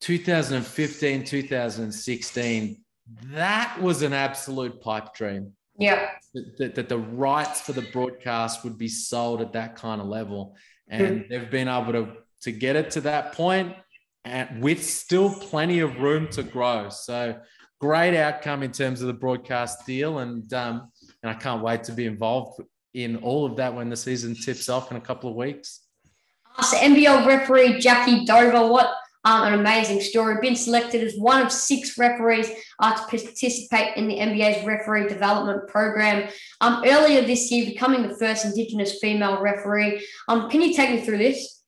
[0.00, 2.84] 2015, 2016,
[3.26, 5.52] that was an absolute pipe dream.
[5.78, 6.10] Yeah.
[6.34, 10.06] That, that, that the rights for the broadcast would be sold at that kind of
[10.06, 10.56] level.
[10.88, 11.28] And mm.
[11.28, 12.08] they've been able to,
[12.42, 13.76] to get it to that point
[14.24, 16.88] and with still plenty of room to grow.
[16.90, 17.38] So
[17.80, 20.18] great outcome in terms of the broadcast deal.
[20.18, 20.90] And, um,
[21.22, 22.60] and I can't wait to be involved
[22.94, 25.80] in all of that when the season tips off in a couple of weeks.
[26.62, 28.92] So NBL referee Jackie Dover, what
[29.24, 30.36] um, an amazing story.
[30.40, 35.68] Been selected as one of six referees uh, to participate in the NBA's referee development
[35.68, 36.28] program.
[36.60, 40.06] Um, earlier this year, becoming the first Indigenous female referee.
[40.28, 41.62] Um, can you take me through this?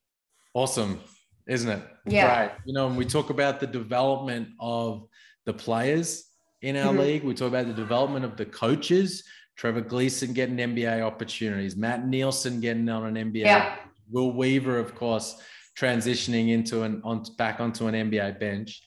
[0.53, 0.99] Awesome,
[1.47, 1.83] isn't it?
[2.05, 2.47] Yeah.
[2.47, 2.51] Great.
[2.65, 5.07] You know, when we talk about the development of
[5.45, 6.25] the players
[6.61, 6.99] in our mm-hmm.
[6.99, 9.23] league, we talk about the development of the coaches.
[9.55, 13.45] Trevor Gleeson getting NBA opportunities, Matt Nielsen getting on an NBA.
[13.45, 13.75] Yeah.
[14.09, 15.39] Will Weaver, of course,
[15.77, 18.81] transitioning into an on back onto an NBA bench.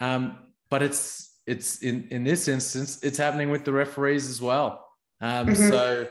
[0.00, 0.38] Um,
[0.70, 4.86] but it's it's in in this instance, it's happening with the referees as well.
[5.20, 5.68] Um, mm-hmm.
[5.70, 6.08] So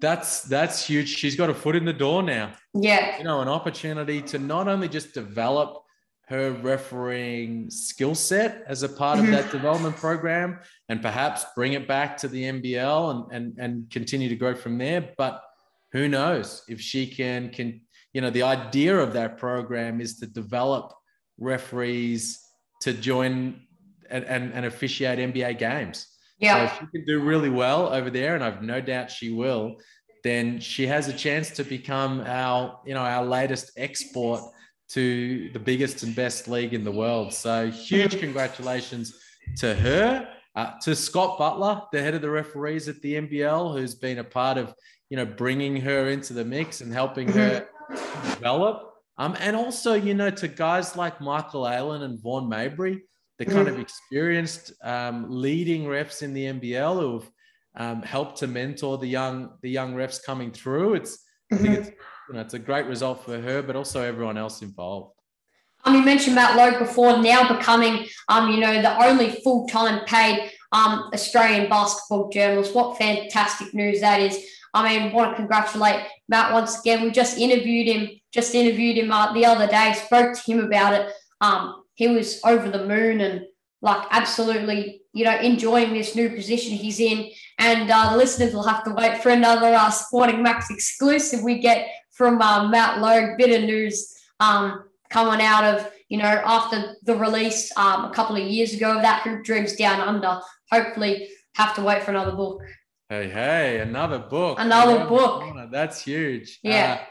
[0.00, 1.08] that's that's huge.
[1.08, 2.52] She's got a foot in the door now.
[2.74, 5.82] Yeah, you know, an opportunity to not only just develop
[6.28, 9.32] her refereeing skill set as a part mm-hmm.
[9.32, 13.90] of that development program and perhaps bring it back to the NBL and, and, and
[13.90, 15.12] continue to grow from there.
[15.16, 15.40] But
[15.92, 17.80] who knows if she can, can
[18.12, 20.92] you know, the idea of that program is to develop
[21.38, 22.40] referees
[22.80, 23.60] to join
[24.10, 26.08] and, and, and officiate NBA games.
[26.38, 26.68] Yeah.
[26.68, 29.76] So if she can do really well over there, and I've no doubt she will,
[30.22, 34.40] then she has a chance to become our, you know, our latest export
[34.88, 37.32] to the biggest and best league in the world.
[37.32, 39.18] So huge congratulations
[39.58, 40.28] to her.
[40.54, 44.24] Uh, to Scott Butler, the head of the referees at the NBL, who's been a
[44.24, 44.74] part of,
[45.10, 47.68] you know, bringing her into the mix and helping her
[48.30, 48.94] develop.
[49.18, 53.02] Um, and also, you know, to guys like Michael Allen and Vaughan Mayberry,
[53.38, 57.30] the kind of experienced um, leading refs in the NBL who've
[57.76, 60.94] um, helped to mentor the young the young refs coming through.
[60.94, 61.90] It's I think it's
[62.28, 65.12] you know, it's a great result for her, but also everyone else involved.
[65.84, 70.50] Um, you mentioned Matt Logue before, now becoming, um, you know, the only full-time paid
[70.72, 72.74] um, Australian basketball journalist.
[72.74, 74.44] What fantastic news that is!
[74.74, 77.02] I mean, want to congratulate Matt once again.
[77.02, 79.94] We just interviewed him, just interviewed him uh, the other day.
[79.94, 81.12] Spoke to him about it.
[81.40, 83.46] Um, he was over the moon and
[83.82, 87.30] like absolutely, you know, enjoying this new position he's in.
[87.58, 91.58] And uh, the listeners will have to wait for another uh, Sporting Max exclusive we
[91.58, 93.36] get from uh, Matt Logue.
[93.38, 98.36] Bit of news um, coming out of, you know, after the release um, a couple
[98.36, 100.40] of years ago of that Hoop Dreams Down Under.
[100.70, 102.60] Hopefully, have to wait for another book.
[103.08, 104.58] Hey, hey, another book.
[104.60, 105.70] Another book.
[105.70, 106.58] That's huge.
[106.62, 106.98] Yeah.
[107.00, 107.04] Uh,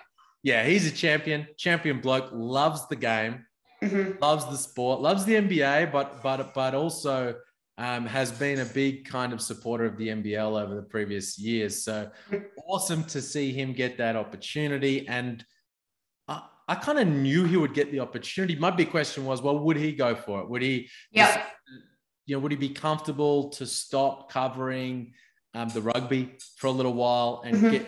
[0.43, 3.45] yeah, he's a champion, champion bloke, loves the game,
[3.85, 4.19] mm-hmm.
[4.21, 7.35] loves the sport, loves the NBA, but but but also
[7.77, 11.83] um, has been a big kind of supporter of the NBL over the previous years.
[11.83, 12.09] So
[12.67, 15.07] awesome to see him get that opportunity.
[15.07, 15.43] And
[16.27, 18.55] I, I kind of knew he would get the opportunity.
[18.55, 20.49] My big question was, well, would he go for it?
[20.49, 21.43] Would he, yeah.
[22.25, 25.13] you know, would he be comfortable to stop covering
[25.53, 27.71] um, the rugby for a little while and mm-hmm.
[27.71, 27.87] get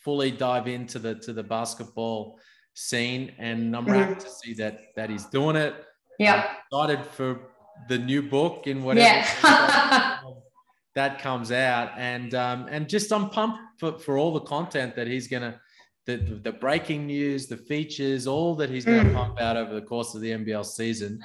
[0.00, 2.38] fully dive into the to the basketball
[2.74, 3.32] scene?
[3.38, 4.18] And I'm mm-hmm.
[4.18, 5.74] to see that that he's doing it.
[6.18, 7.50] Yeah, I'm excited for
[7.88, 10.18] the new book in whatever yeah.
[10.94, 15.06] that comes out, and um, and just I'm pumped for, for all the content that
[15.06, 15.60] he's gonna
[16.06, 19.14] the, the breaking news, the features, all that he's going to mm.
[19.14, 21.20] pump out over the course of the NBL season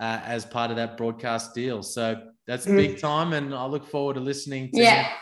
[0.00, 1.82] uh, as part of that broadcast deal.
[1.82, 2.76] So that's mm.
[2.76, 5.12] big time, and I look forward to listening to yeah.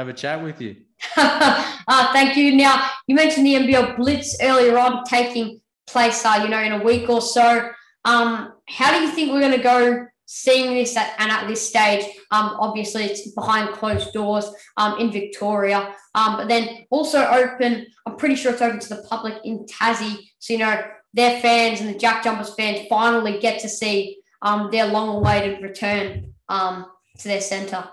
[0.00, 0.76] Have a chat with you.
[1.16, 1.66] uh,
[2.12, 2.56] thank you.
[2.56, 6.82] Now you mentioned the NBL Blitz earlier on taking place, uh, you know, in a
[6.82, 7.70] week or so.
[8.04, 11.66] Um, how do you think we're going to go seeing this at, and at this
[11.66, 12.04] stage?
[12.30, 17.86] Um, obviously, it's behind closed doors um, in Victoria, um, but then also open.
[18.06, 20.16] I'm pretty sure it's open to the public in Tassie.
[20.38, 20.82] So you know
[21.12, 26.32] their fans and the Jack Jumpers fans finally get to see um, their long-awaited return
[26.48, 26.86] um,
[27.18, 27.84] to their centre.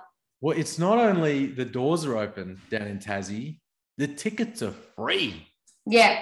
[0.42, 3.60] Well, it's not only the doors are open down in Tassie;
[3.98, 5.48] the tickets are free.
[5.86, 6.20] Yeah,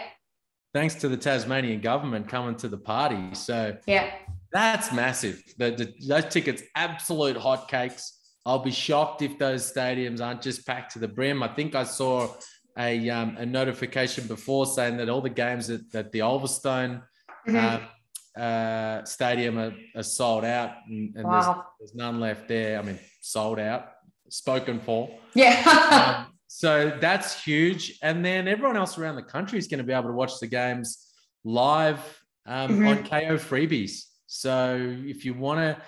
[0.73, 3.33] thanks to the Tasmanian government coming to the party.
[3.33, 4.11] So yeah,
[4.51, 5.41] that's massive.
[5.57, 8.11] The, the, those tickets, absolute hotcakes.
[8.45, 11.41] I'll be shocked if those stadiums aren't just packed to the brim.
[11.41, 12.29] I think I saw
[12.77, 17.01] a, um, a notification before saying that all the games at, at the Ulverstone
[17.47, 17.55] mm-hmm.
[17.55, 21.65] uh, uh, stadium are, are, sold out, and, and wow.
[21.79, 22.77] there's, there's, none left there.
[22.77, 23.93] I mean, sold out,
[24.29, 25.09] spoken for.
[25.33, 26.25] Yeah.
[26.27, 27.99] um, so that's huge.
[28.01, 30.47] And then everyone else around the country is going to be able to watch the
[30.47, 31.11] games
[31.43, 31.99] live
[32.45, 32.87] um, mm-hmm.
[32.87, 34.05] on Kayo freebies.
[34.27, 35.81] So if you want to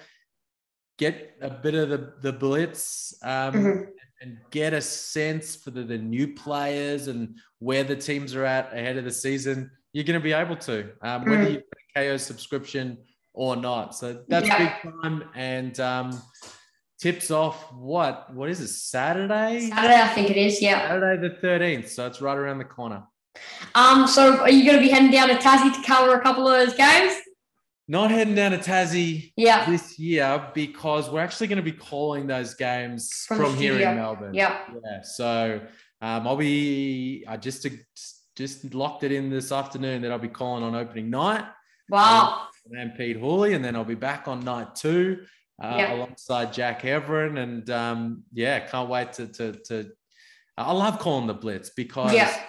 [0.97, 3.87] get a bit of the, the blitz um, Mhm.
[4.21, 8.73] and get a sense for the, the new players and where the teams are at
[8.73, 11.51] ahead of the season, you're going to be able to, um, whether Mhm.
[11.51, 12.97] you have a Kayo subscription
[13.33, 13.95] or not.
[13.95, 14.57] So that's Yeah.
[14.83, 15.29] big time.
[15.35, 16.21] And um,
[16.99, 18.33] tips off what?
[18.33, 18.67] What is it?
[18.69, 19.69] Saturday?
[19.69, 20.61] Saturday, I think it is.
[20.61, 20.87] Yeah.
[20.87, 21.89] Saturday the 13th.
[21.89, 23.03] So it's right around the corner.
[23.75, 24.07] Um.
[24.07, 26.53] So, are you going to be heading down to Tassie to cover a couple of
[26.65, 27.13] those games?
[27.87, 29.69] Not heading down to Tassie Yeah.
[29.69, 33.95] this year because we're actually going to be calling those games From from, here in
[33.95, 34.33] Melbourne.
[34.33, 34.59] Yeah.
[34.83, 35.01] Yeah.
[35.03, 35.61] So
[36.01, 37.65] um, I'll be, I just
[38.35, 41.45] just locked it in this afternoon that I'll be calling on opening night
[41.89, 42.47] Wow.
[42.71, 45.23] and Pete Hooley, and then I'll be back on night two
[45.61, 45.93] uh, Yeah.
[45.93, 47.37] alongside Jack Everin.
[47.37, 49.91] And um, yeah, can't wait to, to, to,
[50.57, 52.43] I love calling the Blitz because Yeah.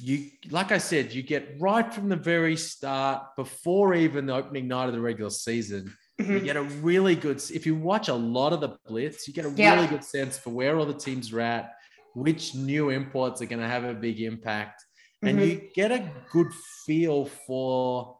[0.00, 4.68] you, like I said, you get right from the very start, before even the opening
[4.68, 6.44] night of the regular season, you Mhm.
[6.44, 9.50] get a really good if you watch a lot of the blitz you get a
[9.50, 9.74] Yeah.
[9.74, 11.72] really good sense for where all the teams are at
[12.14, 14.84] which new imports are going to have a big impact
[15.22, 15.46] and Mhm.
[15.48, 16.52] you get a good
[16.86, 18.18] feel for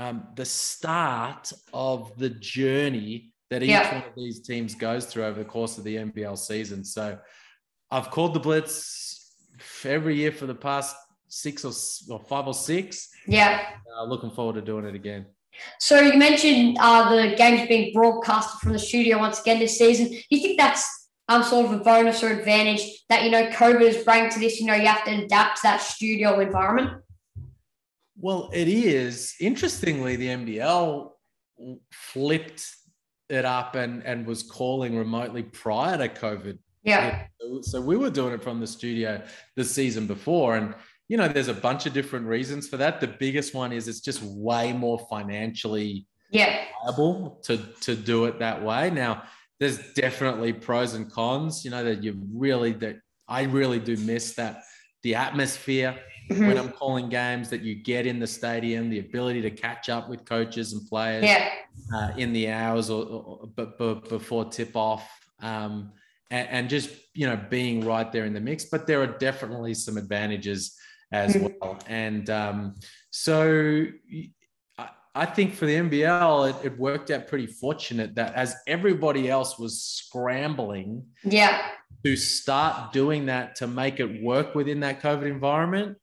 [0.00, 3.94] um, the start of the journey that each Yeah.
[3.94, 6.84] one of these teams goes through over the course of the NBL season.
[6.84, 7.18] So
[7.90, 9.34] I've called the Blitz
[9.84, 10.96] every year for the past
[11.28, 11.72] six or,
[12.14, 13.10] or five or six.
[13.26, 13.60] Yeah.
[13.98, 15.26] Uh, looking forward to doing it again.
[15.78, 20.06] So you mentioned uh, the games being broadcasted from the studio once again this season.
[20.08, 23.82] Do you think that's um, sort of a bonus or advantage that you know COVID
[23.82, 24.60] is bringing to this?
[24.60, 27.02] You know, you have to adapt to that studio environment.
[28.20, 29.34] Well, it is.
[29.40, 31.10] Interestingly, the NBL
[31.90, 32.66] flipped
[33.28, 36.58] it up and, and was calling remotely prior to COVID.
[36.82, 37.26] Yeah.
[37.40, 39.22] So, so we were doing it from the studio
[39.56, 40.56] the season before.
[40.56, 40.74] And,
[41.08, 43.00] you know, there's a bunch of different reasons for that.
[43.00, 46.64] The biggest one is it's just way more financially Yeah.
[46.84, 48.90] viable to, to do it that way.
[48.90, 49.24] Now,
[49.58, 52.96] there's definitely pros and cons, you know, that you really, that
[53.28, 54.62] I really do miss that
[55.02, 55.98] the atmosphere
[56.30, 56.46] Mhm.
[56.46, 60.08] when I'm calling games that you get in the stadium, the ability to catch up
[60.08, 61.48] with coaches and players Yeah.
[61.94, 65.08] uh, in the hours or, or but, but before tip off,
[65.40, 65.92] um,
[66.30, 68.66] and, and just you know being right there in the mix.
[68.66, 70.76] But there are definitely some advantages
[71.12, 71.54] as Mhm.
[71.60, 72.76] well, and um,
[73.10, 73.86] so.
[74.78, 79.28] I- I think for the NBL, it, it worked out pretty fortunate that as everybody
[79.28, 81.60] else was scrambling Yeah.
[82.04, 85.98] to start doing that to make it work within that COVID environment,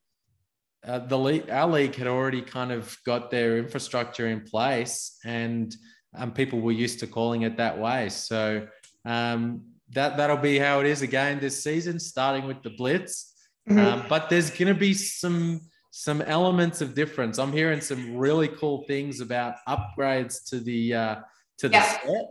[0.86, 5.74] uh, the league, our league had already kind of got their infrastructure in place, and
[6.16, 8.08] um, people were used to calling it that way.
[8.08, 8.66] So
[9.04, 13.34] um, that that'll be how it is again this season, starting with the blitz.
[13.68, 13.78] Mhm.
[13.78, 15.60] Um, but there's going to be some
[15.90, 17.38] some elements of difference.
[17.38, 21.16] I'm hearing some really cool things about upgrades to the uh,
[21.58, 21.82] to the Yeah.
[21.82, 22.26] set.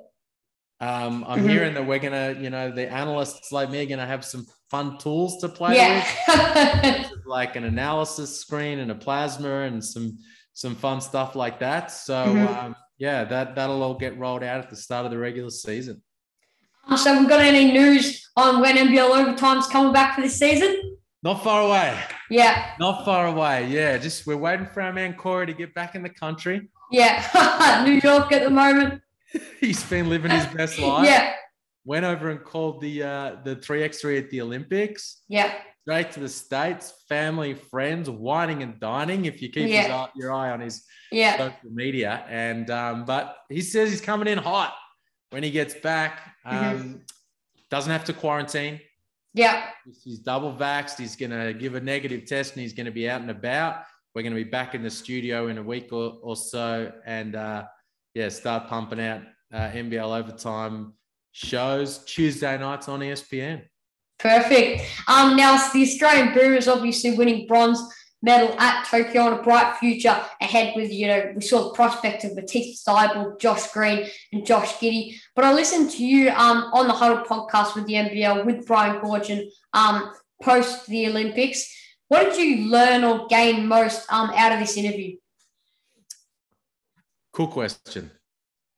[0.79, 1.49] Um, I'm Mhm.
[1.49, 4.97] hearing that we're gonna, you know, the analysts like me are gonna have some fun
[4.97, 7.01] tools to play yeah.
[7.01, 10.17] with, like an analysis screen and a plasma and some
[10.53, 11.91] some fun stuff like that.
[11.91, 12.57] So Mhm.
[12.63, 16.01] um, yeah, that that'll all get rolled out at the start of the regular season.
[16.95, 20.97] so, we got any news on when NBL overtime's coming back for this season?
[21.21, 21.99] Not far away.
[22.29, 22.71] Yeah.
[22.79, 23.67] Not far away.
[23.67, 26.69] Yeah, just we're waiting for our man Corey to get back in the country.
[26.91, 27.83] Yeah.
[27.85, 29.01] New York at the moment.
[29.59, 31.05] He's been living his best life.
[31.05, 31.33] Yeah.
[31.87, 35.21] Went over and called the uh, the three x three at the Olympics.
[35.29, 35.53] Yeah.
[35.83, 39.23] Straight to the states, family, friends, whining and dining.
[39.23, 39.95] If you keep Yeah.
[39.95, 40.83] eye, your eye on his
[41.13, 41.37] Yeah.
[41.37, 44.75] social media, and um, but he says he's coming in hot
[45.29, 46.35] when he gets back.
[46.43, 47.01] Um, Mhm.
[47.69, 48.81] Doesn't have to quarantine.
[49.33, 49.69] Yeah.
[50.03, 50.97] He's double vaxxed.
[50.99, 53.83] He's going to give a negative test and he's going to be out and about.
[54.13, 57.35] We're going to be back in the studio in a week or, or so and
[57.35, 57.63] uh,
[58.13, 59.21] yeah, start pumping out
[59.53, 60.93] uh, NBL overtime
[61.31, 63.63] shows Tuesday nights on ESPN.
[64.19, 64.83] Perfect.
[65.07, 67.79] Um, now the Australian Boomers obviously winning bronze
[68.23, 72.23] medal at Tokyo on a bright future ahead with, you know, we saw the prospect
[72.23, 75.15] of Matisse Thybulle, Josh Green, and Josh Giddey.
[75.35, 78.99] But I listened to you um, on the Huddle podcast with the NBL with Brian
[78.99, 80.11] Goorjian um,
[80.41, 81.71] post the Olympics.
[82.07, 85.17] What did you learn or gain most um, out of this interview?
[87.33, 88.09] Cool question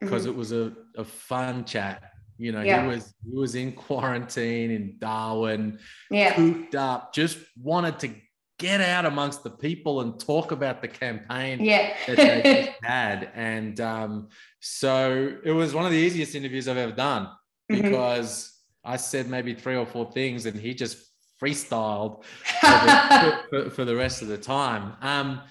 [0.02, 0.30] because Mhm.
[0.30, 2.09] it was a, a fun chat.
[2.39, 2.81] You know, Yeah.
[2.83, 5.77] he was he was in quarantine in Darwin,
[6.09, 6.33] Yeah.
[6.35, 8.15] cooped up, just wanted to
[8.57, 11.93] get out amongst the people and talk about the campaign Yeah.
[12.07, 13.29] that they had.
[13.35, 14.29] And um,
[14.61, 17.27] so it was one of the easiest interviews I've ever done
[17.71, 17.81] Mhm.
[17.83, 20.97] because I said maybe three or four things and he just
[21.41, 22.23] freestyled
[22.61, 24.93] for the, for, for the rest of the time.
[25.01, 25.41] Um,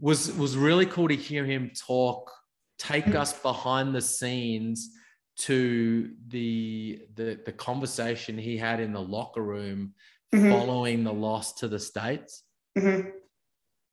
[0.00, 2.30] was was really cool to hear him talk
[2.78, 3.14] take Mhm.
[3.16, 4.90] us behind the scenes
[5.36, 9.94] to the, the the conversation he had in the locker room
[10.34, 10.50] Mhm.
[10.50, 12.42] following the loss to the states,
[12.76, 13.12] Mhm.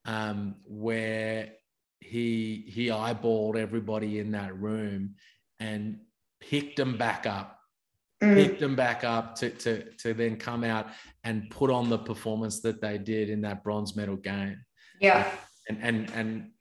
[0.05, 1.53] um, where
[1.99, 5.15] he he eyeballed everybody in that room
[5.59, 5.99] and
[6.39, 7.59] picked them back up
[8.21, 8.35] Mhm.
[8.35, 10.87] picked them back up to, to, to then come out
[11.25, 14.63] and put on the performance that they did in that bronze medal game.
[15.01, 15.29] Yeah.
[15.67, 16.51] And, and, and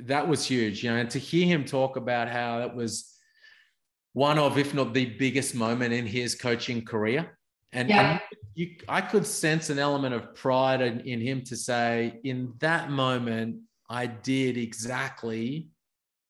[0.00, 3.13] that was huge, you know, and to hear him talk about how it was
[4.14, 7.36] one of, if not the biggest moment in his coaching career.
[7.72, 8.12] And, Yeah.
[8.12, 8.20] and
[8.54, 12.90] you, I could sense an element of pride in, in him to say, in that
[12.90, 13.56] moment,
[13.90, 15.68] I did exactly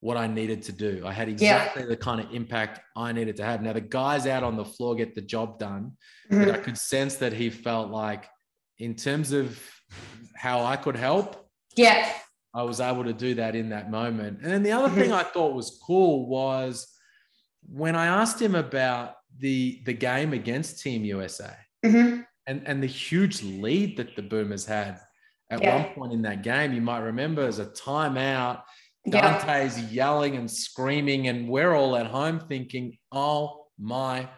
[0.01, 1.03] what I needed to do.
[1.07, 3.63] I had exactly the kind of impact I needed to have.
[3.63, 5.93] Now, the guys out on the floor get the job done,
[6.31, 6.63] but I Mhm.
[6.65, 8.27] could sense that he felt like,
[8.79, 9.59] in terms of
[10.35, 12.11] how I could help, Yeah.
[12.55, 14.41] I was able to do that in that moment.
[14.43, 14.95] And then the other Mhm.
[14.99, 16.94] thing I thought was cool was
[17.69, 21.55] when I asked him about the the game against Team USA
[21.85, 22.25] Mhm.
[22.47, 25.01] and, and the huge lead that the Boomers had
[25.51, 25.83] at Yeah.
[25.85, 26.73] one point in that game.
[26.73, 28.63] You might remember as a timeout,
[29.05, 29.39] Yeah.
[29.39, 34.29] Dante's yelling and screaming, and we're all at home thinking, oh my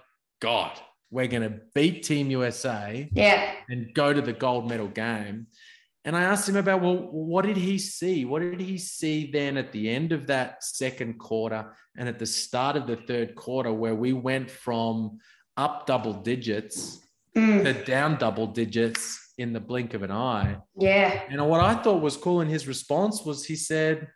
[0.41, 0.79] God,
[1.11, 3.55] we're going to beat Team USA Yeah.
[3.69, 5.47] and go to the gold medal game.
[6.07, 8.25] And I asked him about, well, what did he see?
[8.25, 12.27] What did he see then at the end of that second quarter and at the
[12.27, 15.19] start of the third quarter, where we went from
[15.57, 17.03] up double digits
[17.37, 17.65] Mm.
[17.65, 20.57] to down double digits in the blink of an eye?
[20.79, 21.23] Yeah.
[21.29, 24.09] And what I thought was cool in his response was he said,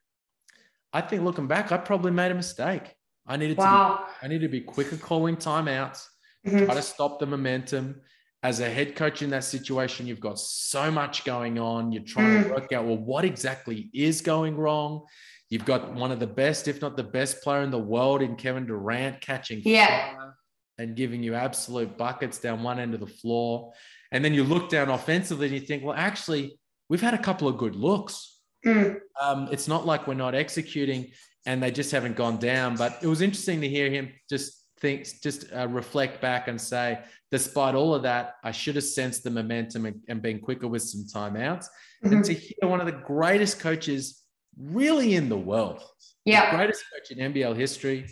[0.93, 2.95] I think looking back, I probably made a mistake.
[3.26, 6.03] I needed to be, I needed to be quicker calling timeouts
[6.47, 6.64] Mhm.
[6.64, 8.01] try to stop the momentum.
[8.43, 11.93] As a head coach in that situation, you've got so much going on.
[11.93, 12.55] You're trying to Mm.
[12.55, 15.05] work out, well, what exactly is going wrong?
[15.51, 18.36] You've got one of the best, if not the best player in the world in
[18.36, 20.30] Kevin Durant catching Yeah.
[20.78, 23.74] and giving you absolute buckets down one end of the floor.
[24.11, 27.47] And then you look down offensively and you think, well, actually, we've had a couple
[27.47, 28.38] of good looks.
[28.64, 29.01] Mm.
[29.20, 31.12] Um, it's not like we're not executing
[31.47, 32.76] and they just haven't gone down.
[32.76, 36.99] But it was interesting to hear him just think, just uh, reflect back and say,
[37.31, 40.83] despite all of that, I should have sensed the momentum and, and been quicker with
[40.83, 41.66] some timeouts.
[42.03, 42.24] And Mhm.
[42.24, 44.22] to hear one of the greatest coaches
[44.59, 45.81] really in the world,
[46.24, 46.57] the Yeah.
[46.57, 48.07] greatest coach in NBL history,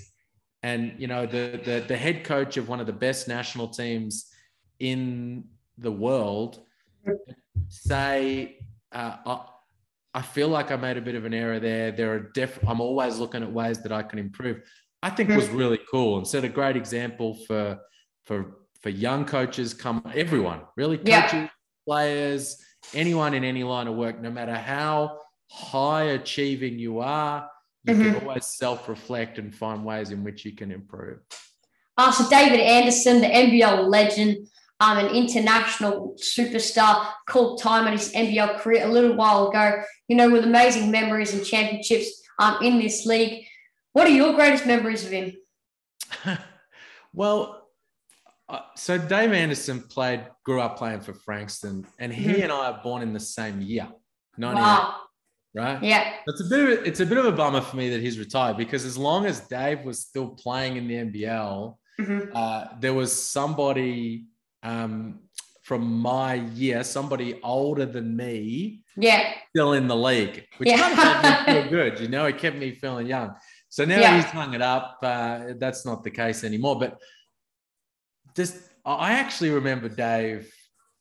[0.63, 4.31] and you know the, the the head coach of one of the best national teams
[4.81, 5.45] in
[5.79, 6.61] the world,
[7.69, 8.59] say,
[8.93, 9.45] uh, I,
[10.15, 11.93] I feel like I made a bit of an error there.
[11.93, 12.59] There are def.
[12.67, 14.63] I'm always looking at ways that I can improve.
[15.03, 17.79] I think was really cool and set a great example for
[18.25, 19.75] for for young coaches.
[19.75, 21.29] Come everyone really Yeah.
[21.29, 21.51] coaches,
[21.87, 25.21] players, anyone in any line of work, no matter how
[25.51, 27.49] high achieving you are,
[27.85, 28.23] you can Mhm.
[28.23, 31.21] always self reflect and find ways in which you can improve.
[31.97, 34.49] Uh, so David Anderson, the NBL legend,
[34.81, 39.83] um, an international superstar, called time in his NBL career a little while ago.
[40.09, 43.48] You know, with amazing memories and championships um, in this league.
[43.93, 45.33] What are your greatest memories of him?
[47.13, 47.69] well,
[48.49, 52.43] uh, so Dave Anderson played, grew up playing for Frankston, and he Mhm.
[52.45, 53.89] and I are born in the same year,
[54.37, 54.97] 98, Wow.
[55.55, 55.83] right?
[55.83, 56.15] Yeah.
[56.27, 58.19] It's a bit of a, it's a bit of a bummer for me that he's
[58.19, 62.31] retired because as long as Dave was still playing in the NBL, Mhm.
[62.35, 64.27] uh, there was somebody
[64.65, 65.21] um,
[65.63, 69.35] from my year, somebody older than me, Yeah.
[69.51, 70.79] still in the league, which Yeah.
[70.79, 72.01] kind of made me feel good.
[72.01, 73.37] You know, it kept me feeling young.
[73.69, 74.17] So now Yeah.
[74.17, 74.99] he's hung it up.
[75.03, 76.79] Uh, that's not the case anymore.
[76.79, 77.01] But
[78.37, 80.53] just, I actually remember Dave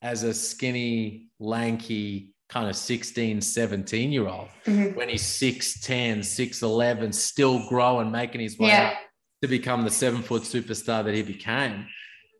[0.01, 4.95] as a skinny, lanky, kind of 16, 17 year old Mhm.
[4.95, 8.89] when he's 6'10, 6'11, still growing, making his way Yeah.
[8.89, 8.97] up
[9.41, 11.87] to become the seven foot superstar that he became.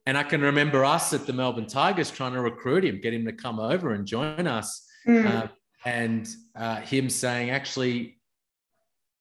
[0.06, 3.26] And I can remember us at the Melbourne Tigers trying to recruit him, get him
[3.26, 4.88] to come over and join us.
[5.06, 5.26] Mm.
[5.26, 5.48] Uh,
[5.86, 8.18] and uh, him saying, actually,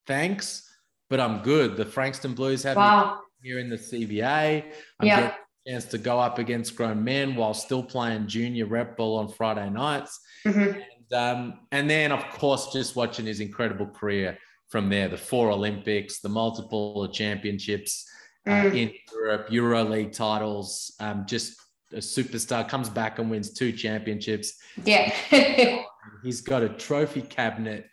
[0.06, 0.65] thanks,
[1.08, 1.76] but I'm good.
[1.76, 4.64] The Frankston Blues have me here in the CBA.
[5.00, 5.16] I'm Yeah.
[5.20, 5.36] getting
[5.66, 9.28] a chance to go up against grown men while still playing junior rep ball on
[9.28, 10.18] Friday nights.
[10.44, 10.82] Mhm.
[11.10, 14.38] And, um, and then, of course, just watching his incredible career
[14.68, 18.04] from there the four Olympics, the multiple championships
[18.48, 18.76] uh, Mm.
[18.76, 21.56] in Europe, Euro League titles, um, just
[21.92, 24.54] a superstar, comes back and wins two championships.
[24.84, 25.12] Yeah.
[26.22, 27.86] He's got a trophy cabinet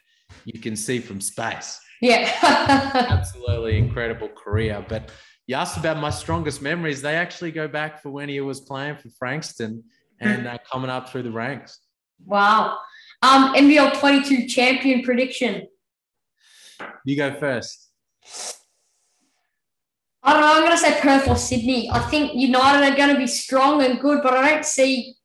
[0.45, 1.79] you can see from space.
[2.03, 2.29] Yeah.
[3.09, 4.85] Absolutely incredible career.
[4.87, 5.09] But
[5.47, 7.01] you asked about my strongest memories.
[7.01, 9.83] They actually go back for when he was playing for Frankston
[10.19, 11.79] and uh, coming up through the ranks.
[12.25, 12.77] wow.
[13.21, 15.67] Um, NBL 22 champion prediction.
[17.05, 17.89] You go first.
[20.23, 20.53] I don't know.
[20.55, 21.89] I'm going to say Perth or Sydney.
[21.89, 25.15] I think United are going to be strong and good, but I don't see.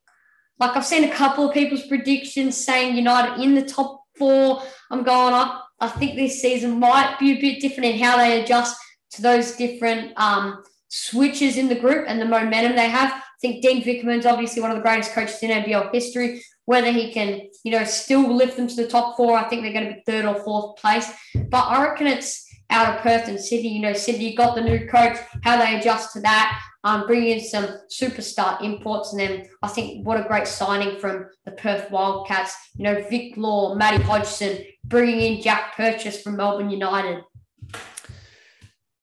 [0.60, 4.62] Like I've seen a couple of people's predictions saying United in the top four.
[4.92, 5.67] I'm going up.
[5.80, 8.76] I think this season might be a bit different in how they adjust
[9.12, 13.12] to those different um, switches in the group and the momentum they have.
[13.12, 16.42] I think Dean Vickerman's obviously one of the greatest coaches in NBL history.
[16.64, 19.72] Whether he can, you know, still lift them to the top four, I think they're
[19.72, 21.10] going to be third or fourth place.
[21.34, 23.74] But I reckon it's out of Perth and Sydney.
[23.74, 27.40] You know, Sydney got the new coach, how they adjust to that, um, bring in
[27.40, 32.54] some superstar imports, and then I think what a great signing from the Perth Wildcats.
[32.76, 37.22] You know, Vic Law, Matty Hodgson, bringing in Jack Purchase from Melbourne United.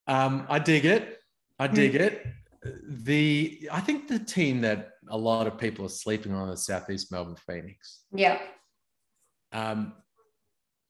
[0.07, 1.19] Um, I dig it.
[1.59, 1.99] I dig mm.
[2.01, 2.25] it.
[2.87, 7.11] The I think the team that a lot of people are sleeping on is Southeast
[7.11, 8.01] Melbourne Phoenix.
[8.11, 8.39] Yeah.
[9.51, 9.93] Um,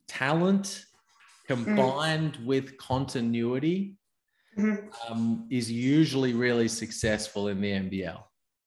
[0.07, 0.85] talent
[1.47, 2.45] combined mm.
[2.45, 3.95] with continuity
[4.57, 5.11] mm-hmm.
[5.11, 8.21] um, is usually really successful in the NBL.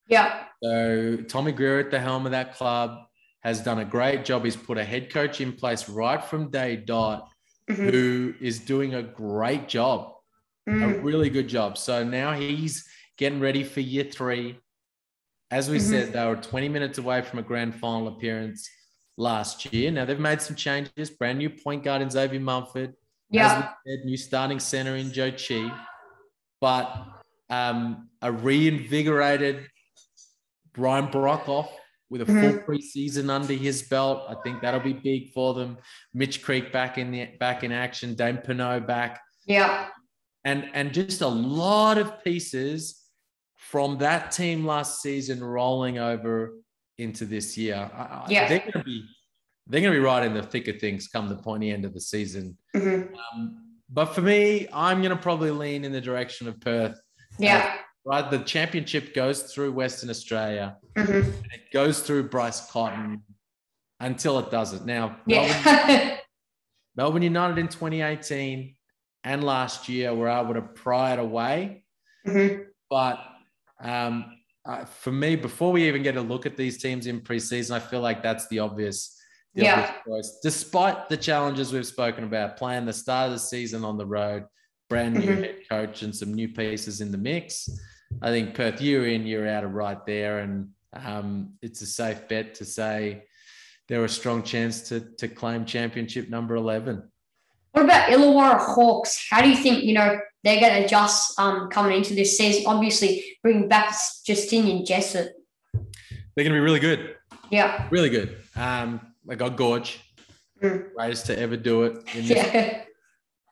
[0.09, 0.45] Yeah.
[0.63, 2.99] So Tommy Greer at the helm of that club
[3.43, 4.45] has done a great job.
[4.45, 7.29] He's put a head coach in place right from day dot,
[7.71, 7.89] mm-hmm.
[7.89, 10.13] who is doing a great job,
[10.69, 10.83] mm.
[10.83, 11.79] a really good job.
[11.79, 14.59] So now he's getting ready for year three.
[15.51, 15.91] As we mm-hmm.
[15.91, 18.69] said, they were 20 minutes away from a grand final appearance
[19.19, 19.91] last year.
[19.91, 22.95] Now they've made some changes, brand new point guard in Xavier Munford.
[23.31, 23.73] Yeah.
[23.87, 25.77] Said, new starting center in Zhou Qi,
[26.63, 27.05] But
[27.51, 29.67] um, a reinvigorated
[30.77, 31.69] Ryan Broekhoff
[32.09, 32.41] with a mm-hmm.
[32.41, 34.23] full preseason under his belt.
[34.29, 35.77] I think that'll be big for them.
[36.15, 39.21] Mitch Creek back in the back in action, Dane Pineau back.
[39.47, 39.89] Yeah.
[40.45, 43.03] And and just a lot of pieces
[43.57, 46.55] from that team last season rolling over
[46.99, 47.91] into this year.
[48.29, 48.49] Yeah.
[48.49, 49.05] They're gonna be
[49.67, 52.01] they're gonna be right in the thick of things come the pointy end of the
[52.01, 52.57] season.
[52.75, 53.15] Mm-hmm.
[53.15, 57.01] Um, but for me, I'm gonna probably lean in the direction of Perth.
[57.39, 57.75] Yeah.
[57.75, 58.31] Uh, right?
[58.31, 60.77] The championship goes through Western Australia.
[60.97, 61.31] Mm-hmm.
[61.53, 63.23] it goes through Bryce Cotton
[64.01, 64.85] until it doesn't.
[64.87, 65.63] Now, yeah.
[65.65, 66.19] Melbourne,
[66.97, 68.75] Melbourne United in 2018
[69.25, 71.85] and last year were able to pry it away.
[72.27, 72.63] Mm-hmm.
[72.91, 73.21] But
[73.81, 74.38] um,
[74.69, 77.81] uh, for me, before we even get a look at these teams in preseason, I
[77.81, 79.19] feel like that's the obvious.
[79.55, 79.81] The yeah.
[79.81, 80.39] obvious choice.
[80.43, 84.45] Despite the challenges we've spoken about, playing the start of the season on the road,
[84.91, 85.43] brand new mm-hmm.
[85.43, 87.71] head coach, and some new pieces in the mix.
[88.21, 92.29] I think Perth, year in, year out, are right there, and um, it's a safe
[92.29, 93.25] bet to say
[93.89, 97.11] they're a strong chance to to claim championship number eleven.
[97.73, 99.27] What about Illawarra Hawks?
[99.31, 102.65] How do you think you know they're going to adjust um, coming into this season?
[102.67, 103.95] Obviously, bringing back
[104.25, 105.29] Justinian Jessup.
[105.73, 107.17] They're going to be really good.
[107.51, 108.39] Yeah, really good.
[108.57, 110.01] Um, they got Gorge,
[110.63, 110.93] mm.
[110.95, 112.15] greatest to ever do it.
[112.15, 112.85] yeah.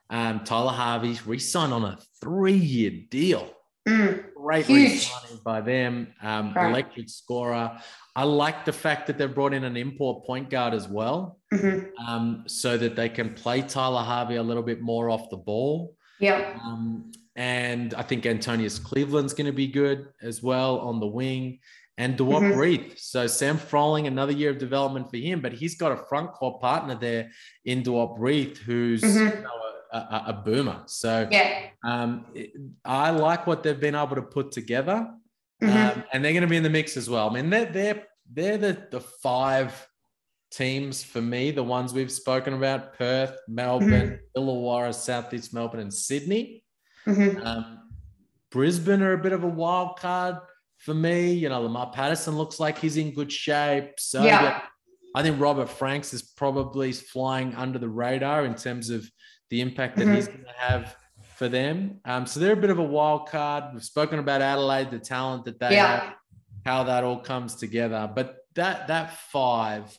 [0.09, 3.51] Um, Tyler Harvey's re-signed on a three-year deal.
[3.89, 6.15] Mm, Great re-signing by them.
[6.23, 6.71] Um, right.
[6.71, 7.77] Electric scorer.
[8.15, 11.89] I like the fact that they've brought in an import point guard as well, mm-hmm.
[12.07, 15.97] um, so that they can play Tyler Harvey a little bit more off the ball.
[16.21, 16.59] Yeah.
[16.63, 21.59] Um, and I think Antonius Cleveland's going to be good as well on the wing.
[21.99, 22.59] And Duop mm-hmm.
[22.59, 22.99] Reath.
[22.99, 26.61] So Sam Froling, another year of development for him, but he's got a front court
[26.61, 27.31] partner there
[27.65, 29.39] in Duop Reath, who's mm-hmm.
[29.39, 29.51] you know,
[29.93, 30.83] a, a boomer.
[30.87, 32.27] So yeah, um,
[32.85, 35.11] I like what they've been able to put together,
[35.63, 35.99] mm-hmm.
[35.99, 37.29] um, and they're going to be in the mix as well.
[37.31, 39.89] I mean, they're they're they're the the five
[40.51, 44.41] teams for me, the ones we've spoken about: Perth, Melbourne, mm-hmm.
[44.41, 46.63] Illawarra, Southeast Melbourne, and Sydney.
[47.07, 47.47] Mm-hmm.
[47.47, 47.79] Um,
[48.51, 50.37] Brisbane are a bit of a wild card
[50.79, 51.33] for me.
[51.33, 53.95] You know, Lamar Patterson looks like he's in good shape.
[53.99, 54.63] So yeah.
[55.15, 59.11] I think Robert Franks is probably flying under the radar in terms of
[59.51, 60.15] the impact that mm-hmm.
[60.15, 60.97] he's going to have
[61.37, 62.01] for them.
[62.05, 63.65] Um, so they're a bit of a wild card.
[63.73, 66.01] We've spoken about Adelaide, the talent that they yeah.
[66.01, 66.15] have,
[66.65, 68.11] how that all comes together.
[68.13, 69.97] But that that five,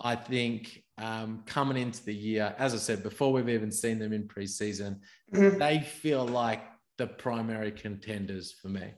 [0.00, 4.12] I think, um, coming into the year, as I said before, we've even seen them
[4.12, 4.98] in preseason.
[5.32, 5.58] Mm-hmm.
[5.58, 6.62] They feel like
[6.98, 8.92] the primary contenders for me.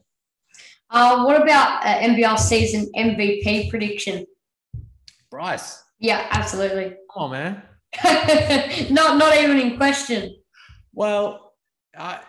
[0.91, 4.27] Uh, what about uh, NBL season MVP prediction?
[5.31, 5.83] Bryce.
[5.99, 6.97] Yeah, absolutely.
[7.13, 7.63] Come on, man.
[8.91, 10.35] not not even in question.
[10.93, 11.55] Well,
[11.97, 12.21] I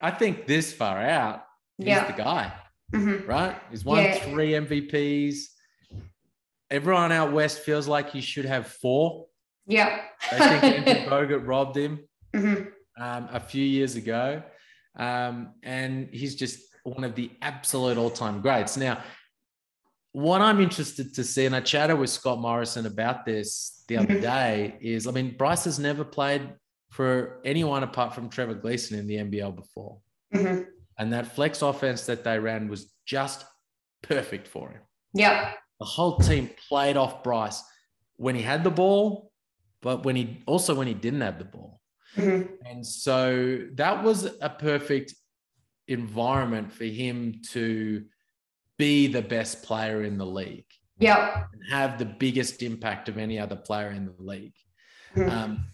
[0.00, 1.44] I think this far out,
[1.76, 2.10] he's yeah.
[2.10, 2.52] the guy,
[2.94, 3.28] mm-hmm.
[3.28, 3.56] right?
[3.70, 4.18] He's won yeah.
[4.18, 5.38] three MVPs.
[6.70, 9.26] Everyone out west feels like he should have four.
[9.66, 10.00] Yeah.
[10.32, 12.00] I think Andrew Bogut robbed him
[12.34, 13.02] mm-hmm.
[13.02, 14.42] um, a few years ago.
[14.96, 18.76] Um, and he's just one of the absolute all time greats.
[18.76, 19.02] Now,
[20.12, 24.20] what I'm interested to see, and I chatted with Scott Morrison about this the other
[24.20, 26.52] day, is I mean, Bryce has never played
[26.90, 29.98] for anyone apart from Trevor Gleeson in the NBL before.
[30.34, 30.62] Mm-hmm.
[30.98, 33.44] And that flex offense that they ran was just
[34.02, 34.80] perfect for him.
[35.14, 35.52] Yeah.
[35.78, 37.62] The whole team played off Bryce
[38.16, 39.30] when he had the ball,
[39.80, 41.80] but when he also when he didn't have the ball.
[42.16, 42.52] Mm-hmm.
[42.66, 45.14] And so that was a perfect
[45.86, 48.04] environment for him to
[48.78, 50.64] be the best player in the league.
[50.98, 51.44] Yeah.
[51.52, 54.54] And have the biggest impact of any other player in the league.
[55.14, 55.30] Mhm.
[55.30, 55.66] Um,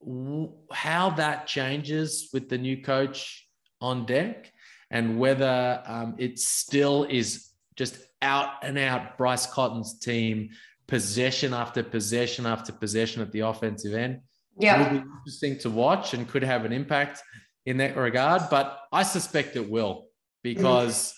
[0.00, 3.48] w- how that changes with the new coach
[3.80, 4.52] on deck
[4.90, 10.50] and whether um, it still is just out and out Bryce Cotton's team,
[10.86, 14.20] possession after possession after possession at the offensive end.
[14.58, 14.82] Yeah.
[14.92, 17.22] Will be interesting to watch and could have an impact
[17.64, 18.42] in that regard.
[18.50, 20.08] But I suspect it will
[20.42, 21.14] because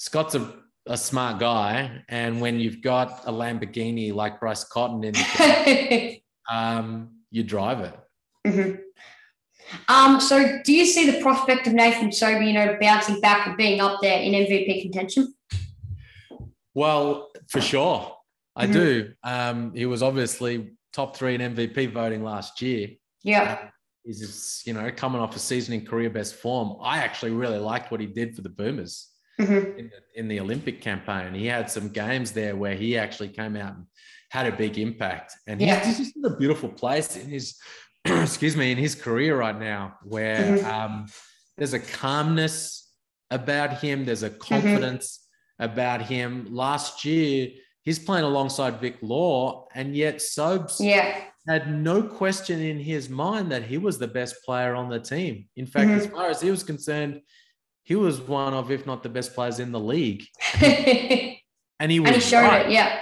[0.00, 0.54] Scott's a,
[0.86, 2.02] a smart guy.
[2.08, 6.20] And when you've got a Lamborghini like Bryce Cotton in the
[6.50, 7.94] um, you drive it.
[8.46, 8.80] Mhm.
[9.88, 13.58] Um, so do you see the prospect of Nathan Sobey, you know, bouncing back and
[13.58, 15.34] being up there in MVP contention?
[16.72, 18.16] Well, for sure.
[18.56, 18.72] I Mhm.
[18.72, 19.12] do.
[19.22, 22.88] Um, he was obviously top three in MVP voting last year.
[23.22, 23.68] Yeah.
[24.02, 26.78] He's just, you know, coming off a season in career best form.
[26.82, 29.09] I actually really liked what he did for the Boomers
[29.40, 29.78] Mhm.
[29.78, 31.34] in the, in the Olympic campaign.
[31.34, 33.86] He had some games there where he actually came out and
[34.30, 35.34] had a big impact.
[35.46, 35.84] And he's, Yeah.
[35.84, 37.56] he's just in a beautiful place in his,
[38.04, 40.64] excuse me, in his career right now, where Mhm.
[40.64, 41.06] um,
[41.56, 42.88] there's a calmness
[43.30, 45.26] about him, there's a confidence
[45.58, 46.46] about him.
[46.50, 47.48] Last year,
[47.82, 51.20] he's playing alongside Vic Law, and yet Sobes Yeah.
[51.48, 55.48] had no question in his mind that he was the best player on the team.
[55.56, 55.98] In fact, Mhm.
[55.98, 57.20] as far as he was concerned,
[57.82, 60.24] he was one of, if not the best players in the league.
[60.60, 61.36] and
[61.80, 62.66] And he was he showed right.
[62.66, 62.72] it.
[62.72, 63.00] Yeah.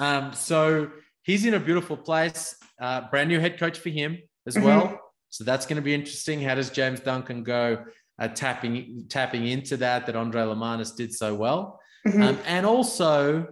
[0.00, 0.90] Um, so
[1.22, 2.56] he's in a beautiful place.
[2.80, 4.62] Uh, brand new head coach for him as Mhm.
[4.64, 5.00] well.
[5.30, 6.40] So that's going to be interesting.
[6.40, 7.84] How does James Duncan go
[8.18, 11.78] uh, tapping tapping into that that Andrej Lemanis did so well?
[12.06, 12.22] Mhm.
[12.30, 13.46] Um, and also,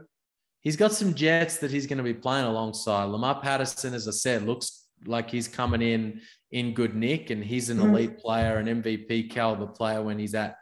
[0.60, 3.04] he's got some Jets that he's going to be playing alongside.
[3.04, 6.20] Lamar Patterson, as I said, looks like he's coming in
[6.50, 7.90] in good nick, and he's an Mhm.
[7.90, 10.56] elite player, an MVP caliber player when he's at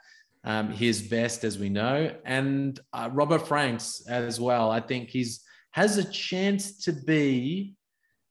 [0.44, 2.14] um, his best, as we know.
[2.24, 4.70] And uh, Robert Franks as well.
[4.70, 7.74] I think he's has a chance to be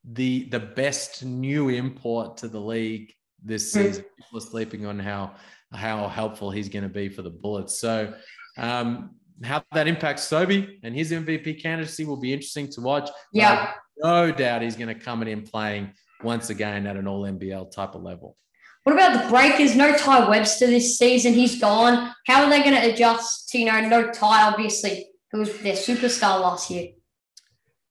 [0.04, 3.74] the the best new import to the league this Mhm.
[3.74, 4.06] season.
[4.18, 5.36] People are sleeping on how
[5.74, 7.80] how helpful he's going to be for the Bullets.
[7.80, 8.14] So
[8.58, 13.10] um, how that impacts Sobey and his MVP candidacy will be interesting to watch.
[13.32, 13.74] Yeah.
[14.04, 15.94] no doubt he's going to come in playing
[16.24, 18.36] once again at an All NBL type of level.
[18.84, 19.76] What about the Breakers?
[19.76, 21.34] No Ty Webster this season.
[21.34, 22.14] He's gone.
[22.26, 25.76] How are they going to adjust to, you know, no Ty, obviously, who was their
[25.76, 26.90] superstar last year?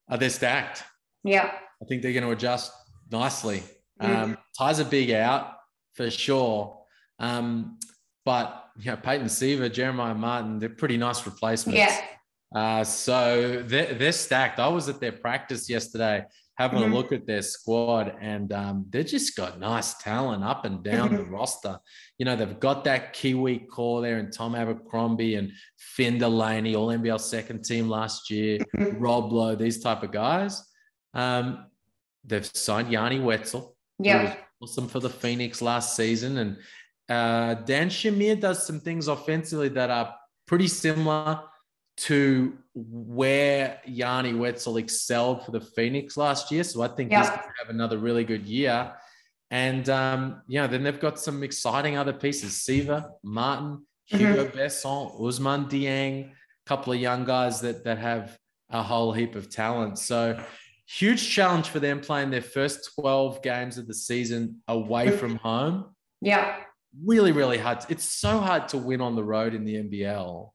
[0.09, 0.83] Uh, they're stacked.
[1.23, 1.51] Yeah.
[1.81, 2.71] I think they're going to adjust
[3.09, 3.63] nicely.
[4.01, 4.15] Mm.
[4.15, 5.53] Um, Ty's a big out
[5.93, 6.77] for sure.
[7.19, 7.79] Um,
[8.25, 11.79] but you know, Peyton Siva, Jeremiah Martin, they're pretty nice replacements.
[11.79, 12.01] Yeah.
[12.53, 14.59] Uh, so they're, they're stacked.
[14.59, 16.25] I was at their practice yesterday
[16.61, 16.91] having Mhm.
[16.91, 21.09] a look at their squad, and um, they've just got nice talent up and down
[21.09, 21.17] Mm-hmm.
[21.17, 21.79] the roster.
[22.17, 26.89] You know, they've got that Kiwi core there, and Tom Abercrombie and Finn Delany, all
[26.91, 28.95] NBL second team last year, Mhm.
[28.99, 30.63] Rob Loe, these type of guys.
[31.13, 31.65] Um,
[32.23, 34.35] they've signed Yanni Wetzel, Yeah.
[34.59, 36.37] was awesome for the Phoenix last season.
[36.37, 36.57] And
[37.09, 41.41] uh, Dan Shamir does some things offensively that are pretty similar
[41.97, 46.63] to where Yanni Wetzel excelled for the Phoenix last year.
[46.63, 48.93] So I think he's going to have another really good year.
[49.49, 55.19] And, um, you know, then they've got some exciting other pieces Siva, Martin, Hugo Besson,
[55.19, 56.33] Ousmane Dieng, a
[56.65, 58.37] couple of young guys that, that have
[58.69, 59.99] a whole heap of talent.
[59.99, 60.41] So,
[60.87, 65.95] huge challenge for them playing their first 12 games of the season away from home.
[66.21, 66.57] Yeah.
[67.05, 67.85] Really, really hard.
[67.89, 70.53] It's so hard to win on the road in the NBL.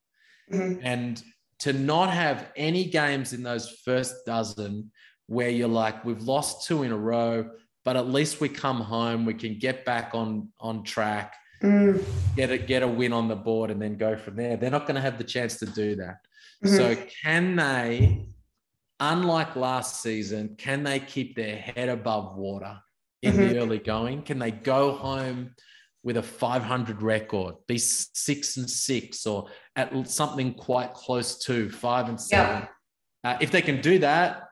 [0.52, 0.80] Mhm.
[0.82, 1.22] And
[1.60, 4.90] to not have any games in those first dozen
[5.26, 7.48] where you're like, we've lost two in a row,
[7.84, 12.04] but at least we come home, we can get back on on track, Mm.
[12.36, 14.58] get a get a win on the board, and then go from there.
[14.58, 16.16] They're not going to have the chance to do that.
[16.62, 16.76] Mhm.
[16.76, 18.26] So can they,
[19.00, 22.78] unlike last season, can they keep their head above water
[23.22, 23.48] in Mhm.
[23.48, 24.22] the early going?
[24.22, 25.54] Can they go home
[26.06, 32.08] with a 500 record, be six and six, or at something quite close to five
[32.08, 32.68] and seven?
[33.24, 34.44] Uh, if they can do that,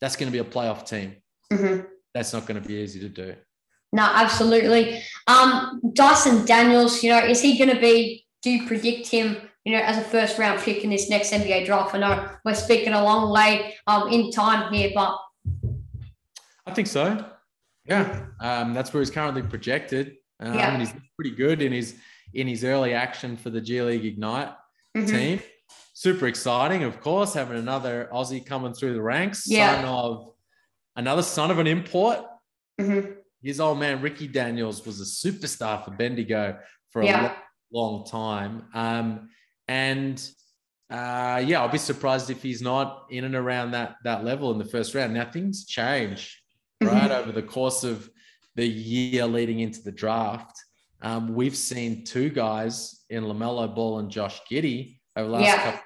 [0.00, 1.16] that's going to be a playoff team.
[1.52, 1.86] Mhm.
[2.14, 3.34] That's not going to be easy to do.
[3.92, 5.02] No, absolutely.
[5.26, 8.26] Um, Dyson Daniels, you know, is he going to be?
[8.42, 11.66] Do you predict him you know, as a first round pick in this next NBA
[11.66, 11.94] draft.
[11.94, 15.16] I know we're speaking a long way um, in time here, but
[16.66, 17.24] I think so.
[17.84, 20.16] Yeah, um, that's where he's currently projected.
[20.42, 20.72] Um, Yeah.
[20.72, 21.96] and he's pretty good in his
[22.34, 24.54] in his early action for the G League Ignite
[24.96, 25.06] Mhm.
[25.06, 25.40] team.
[25.92, 29.46] Super exciting, of course, having another Aussie coming through the ranks.
[29.46, 29.74] Yeah.
[29.76, 30.34] Son of
[30.96, 32.20] another son of an import.
[32.80, 33.16] Mhm.
[33.42, 36.58] His old man Ricky Daniels was a superstar for Bendigo
[36.90, 37.34] for a Yeah.
[37.70, 38.68] long, long time.
[38.74, 39.28] Um,
[39.68, 40.26] and
[40.90, 44.58] uh, yeah, I'll be surprised if he's not in and around that that level in
[44.58, 45.12] the first round.
[45.14, 46.42] Now things change,
[46.82, 48.10] right, over the course of
[48.54, 50.56] the year leading into the draft.
[51.00, 55.62] Um, we've seen two guys in LaMelo Ball and Josh Giddey over the last Yeah.
[55.72, 55.80] couple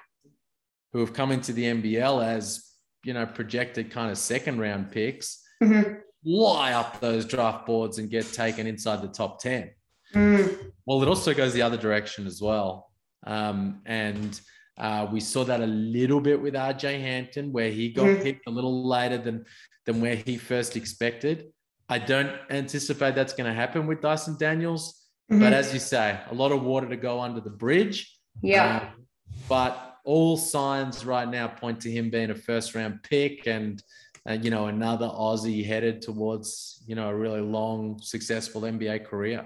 [0.93, 2.63] who have come into the NBL as
[3.03, 6.01] you know projected kind of second round picks Mhm.
[6.23, 9.71] fly up those draft boards and get taken inside the top 10.
[10.13, 10.71] Mm.
[10.85, 12.91] Well, it also goes the other direction as well.
[13.25, 14.39] Um, and
[14.77, 18.23] uh, we saw that a little bit with RJ Hampton, where he got Mhm.
[18.23, 19.45] picked a little later than,
[19.85, 21.51] than where he first expected.
[21.89, 25.07] I don't anticipate that's going to happen with Dyson Daniels.
[25.31, 25.39] Mhm.
[25.39, 28.13] But as you say, a lot of water to go under the bridge.
[28.41, 28.89] yeah.
[28.93, 29.05] Um,
[29.49, 33.83] but all signs right now point to him being a first round pick and,
[34.29, 39.45] uh, you know, another Aussie headed towards, you know, a really long, successful NBA career.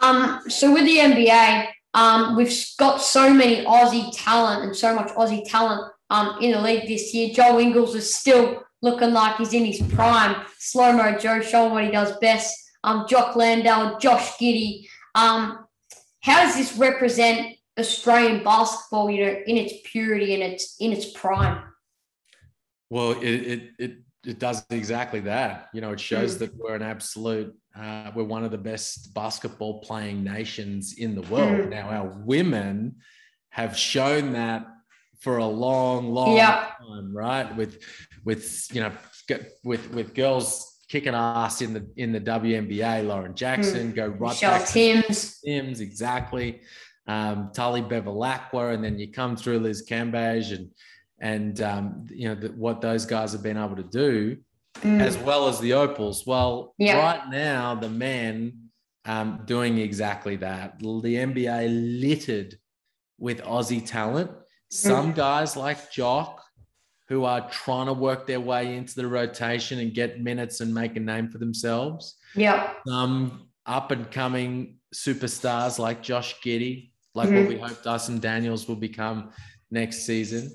[0.00, 5.08] Um, so with the NBA, um, we've got so many Aussie talent and so much
[5.08, 7.30] Aussie talent um, in the league this year.
[7.34, 10.46] Joe Ingles is still looking like he's in his prime.
[10.58, 12.54] Slow mo Joe showing what he does best.
[12.84, 14.88] Um, Jock Landale, Josh Giddey.
[15.14, 15.66] Um,
[16.20, 19.10] how does this represent Australian basketball?
[19.10, 21.62] You know, in its purity and its in its prime.
[22.88, 23.92] Well, it, it, it,
[24.24, 25.68] it does exactly that.
[25.74, 29.80] You know, it shows that we're an absolute, uh, we're one of the best basketball
[29.80, 31.66] playing nations in the world.
[31.66, 31.70] Mm.
[31.70, 32.96] Now, our women
[33.50, 34.68] have shown that
[35.20, 36.68] for a long, long Yeah.
[36.80, 37.54] time, right?
[37.56, 37.82] With,
[38.24, 38.92] with, you know,
[39.64, 44.50] with, with girls kicking ass in the, in the WNBA, Lauren Jackson, go right Michele
[44.58, 45.38] back to Timms.
[45.42, 46.60] Sims, exactly.
[47.08, 50.70] Um, Tully Bevilaqua, and then you come through Liz Cambage and
[51.18, 54.36] and um, you know the, what those guys have been able to do,
[54.82, 55.00] Mm.
[55.00, 56.26] as well as the Opals.
[56.26, 56.98] Well, Yeah.
[56.98, 58.68] right now the men
[59.06, 60.78] um, doing exactly that.
[60.80, 62.58] The NBA littered
[63.18, 64.30] with Aussie talent.
[64.70, 66.42] Some guys like Jock,
[67.08, 70.96] who are trying to work their way into the rotation and get minutes and make
[70.96, 72.72] a name for themselves Yeah.
[72.86, 77.38] some up and coming superstars like Josh Giddey, like Mhm.
[77.40, 79.30] what we hope Dyson Daniels will become
[79.70, 80.50] next season.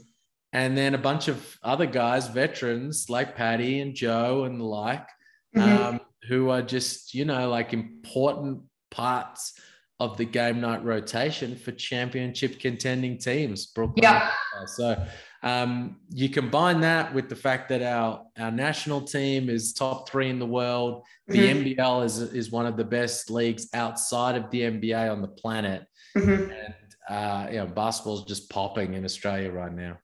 [0.54, 5.08] And then a bunch of other guys, veterans like Patty and Joe and the like,
[5.56, 5.62] Mhm.
[5.62, 9.54] um, who are just, you know, like important parts
[10.02, 13.68] of the game night rotation for championship contending teams.
[13.68, 14.02] Brooklyn.
[14.02, 14.32] Yeah.
[14.66, 15.06] So
[15.44, 20.30] um, you combine that with the fact that our, our national team is top three
[20.30, 21.04] in the world.
[21.28, 21.78] The Mhm.
[21.78, 25.86] NBL is, is one of the best leagues outside of the NBA on the planet.
[26.18, 26.52] Mhm.
[26.52, 26.76] And,
[27.10, 29.98] uh, you know, basketball's just popping in Australia right now.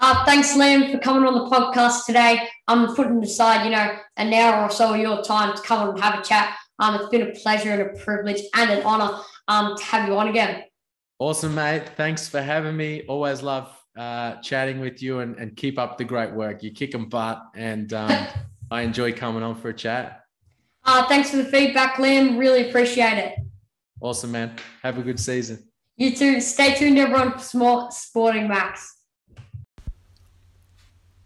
[0.00, 2.48] Uh, thanks, Liam, for coming on the podcast today.
[2.66, 6.00] I'm putting aside, you know, an hour or so of your time to come and
[6.00, 6.56] have a chat.
[6.78, 9.18] Um, it's been a pleasure and a privilege and an honor
[9.48, 10.64] um, to have you on again.
[11.18, 11.88] Awesome, mate.
[11.96, 13.02] Thanks for having me.
[13.08, 16.62] Always love uh, chatting with you and, and keep up the great work.
[16.62, 18.26] You kick 'em butt, and um,
[18.70, 20.24] I enjoy coming on for a chat.
[20.84, 22.38] Uh, thanks for the feedback, Liam.
[22.38, 23.34] Really appreciate it.
[24.00, 24.54] Awesome, man.
[24.82, 25.68] Have a good season.
[25.96, 26.40] You too.
[26.40, 28.94] Stay tuned, everyone, for Smart Sporting Max.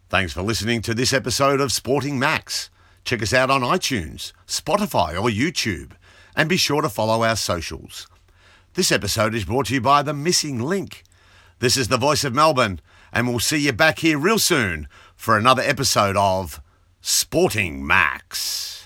[0.09, 2.71] Thanks for listening to this episode of Sporting Max.
[3.05, 5.93] Check us out on iTunes, Spotify, or YouTube,
[6.37, 8.07] and be sure to follow our socials.
[8.75, 11.03] This episode is brought to you by The Missing Link.
[11.59, 12.81] This is the voice of Melbourne,
[13.13, 16.61] and we'll see you back here real soon for another episode of
[17.01, 18.82] Sporting Max.